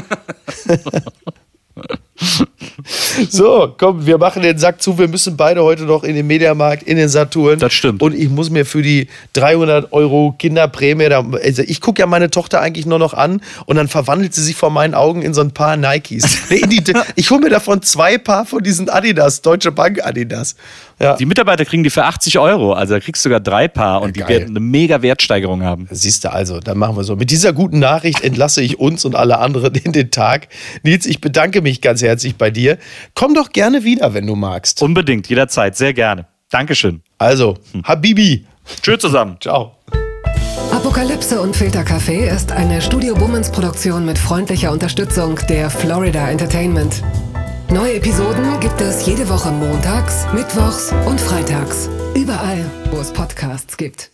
So, 3.31 3.75
komm, 3.79 4.07
wir 4.07 4.19
machen 4.19 4.43
den 4.43 4.59
Sack 4.59 4.83
zu. 4.83 4.99
Wir 4.99 5.09
müssen 5.09 5.37
beide 5.37 5.63
heute 5.63 5.85
noch 5.85 6.03
in 6.03 6.15
den 6.15 6.27
Mediamarkt, 6.27 6.83
in 6.83 6.97
den 6.97 7.09
Saturn. 7.09 7.59
Das 7.59 7.73
stimmt. 7.73 8.03
Und 8.03 8.15
ich 8.15 8.29
muss 8.29 8.51
mir 8.51 8.65
für 8.65 8.83
die 8.83 9.09
300 9.35 9.93
Euro 9.93 10.35
Kinderprämie, 10.39 11.09
da, 11.09 11.25
also 11.43 11.63
ich 11.63 11.81
gucke 11.81 12.01
ja 12.01 12.07
meine 12.07 12.31
Tochter 12.31 12.61
eigentlich 12.61 12.87
nur 12.87 12.99
noch 12.99 13.15
an 13.15 13.43
und 13.67 13.77
dann 13.77 13.89
verwandelt 13.89 14.35
sie 14.35 14.43
sich 14.43 14.57
vor 14.57 14.71
meinen 14.71 14.95
Augen 14.95 15.23
in 15.23 15.35
so 15.35 15.41
ein 15.41 15.53
paar 15.53 15.77
Nikes. 15.77 16.39
ich 17.17 17.31
hole 17.31 17.41
mir 17.41 17.51
davon 17.51 17.83
zwei 17.83 18.19
Paar 18.19 18.47
von 18.47 18.63
diesen 18.63 18.89
Adidas, 18.89 19.43
Deutsche 19.43 19.73
Bank 19.73 20.05
Adidas. 20.05 20.57
Ja. 21.03 21.17
Die 21.17 21.27
Mitarbeiter 21.27 21.65
kriegen 21.65 21.83
die 21.83 21.91
für 21.91 22.05
80 22.05 22.39
Euro. 22.39 22.75
Also 22.75 22.95
da 22.95 23.01
kriegst 23.01 23.25
du 23.25 23.29
sogar 23.29 23.41
drei 23.41 23.67
Paar 23.67 24.03
und 24.03 24.17
ja, 24.17 24.25
die 24.25 24.33
werden 24.33 24.51
eine 24.51 24.61
mega 24.61 25.03
Wertsteigerung 25.03 25.65
haben. 25.65 25.89
Siehst 25.91 26.25
du 26.25 26.33
also, 26.33 26.61
dann 26.61 26.79
machen 26.79 26.97
wir 26.97 27.03
so. 27.03 27.17
Mit 27.17 27.31
dieser 27.31 27.53
guten 27.53 27.81
Nachricht 27.81 28.23
entlasse 28.23 28.63
ich 28.63 28.79
uns 28.79 29.05
und 29.05 29.17
alle 29.17 29.39
anderen 29.39 29.75
in 29.75 29.93
den 29.93 30.13
Tag. 30.13 30.47
Nils, 30.85 31.07
ich 31.07 31.21
bedanke 31.21 31.61
mich 31.61 31.81
ganz 31.81 32.03
herzlich 32.03 32.37
bei 32.37 32.52
dir. 32.53 32.79
Komm 33.15 33.35
doch 33.35 33.51
gerne 33.51 33.85
wieder, 33.85 34.15
wenn 34.15 34.27
du 34.27 34.37
magst. 34.37 34.83
Unbedingt, 34.83 35.29
jederzeit, 35.29 35.77
sehr 35.77 35.93
gerne. 35.93 36.27
Dankeschön. 36.51 37.03
Also, 37.19 37.59
hm. 37.73 37.83
Habibi. 37.85 38.47
Tschüss 38.83 38.99
zusammen. 38.99 39.37
Ciao. 39.41 39.77
Apokalypse 40.71 41.41
und 41.41 41.57
Filtercafé 41.57 42.35
ist 42.35 42.53
eine 42.53 42.81
Studio 42.81 43.15
Bummens 43.15 43.51
Produktion 43.51 44.05
mit 44.05 44.19
freundlicher 44.19 44.73
Unterstützung 44.73 45.39
der 45.49 45.71
Florida 45.71 46.31
Entertainment. 46.31 47.03
Neue 47.71 47.95
Episoden 47.95 48.61
gibt 48.61 48.81
es 48.81 49.07
jede 49.07 49.29
Woche 49.29 49.51
montags, 49.51 50.27
mittwochs 50.35 50.93
und 51.07 51.21
freitags. 51.21 51.89
Überall, 52.15 52.65
wo 52.91 53.01
es 53.01 53.13
Podcasts 53.13 53.77
gibt. 53.77 54.11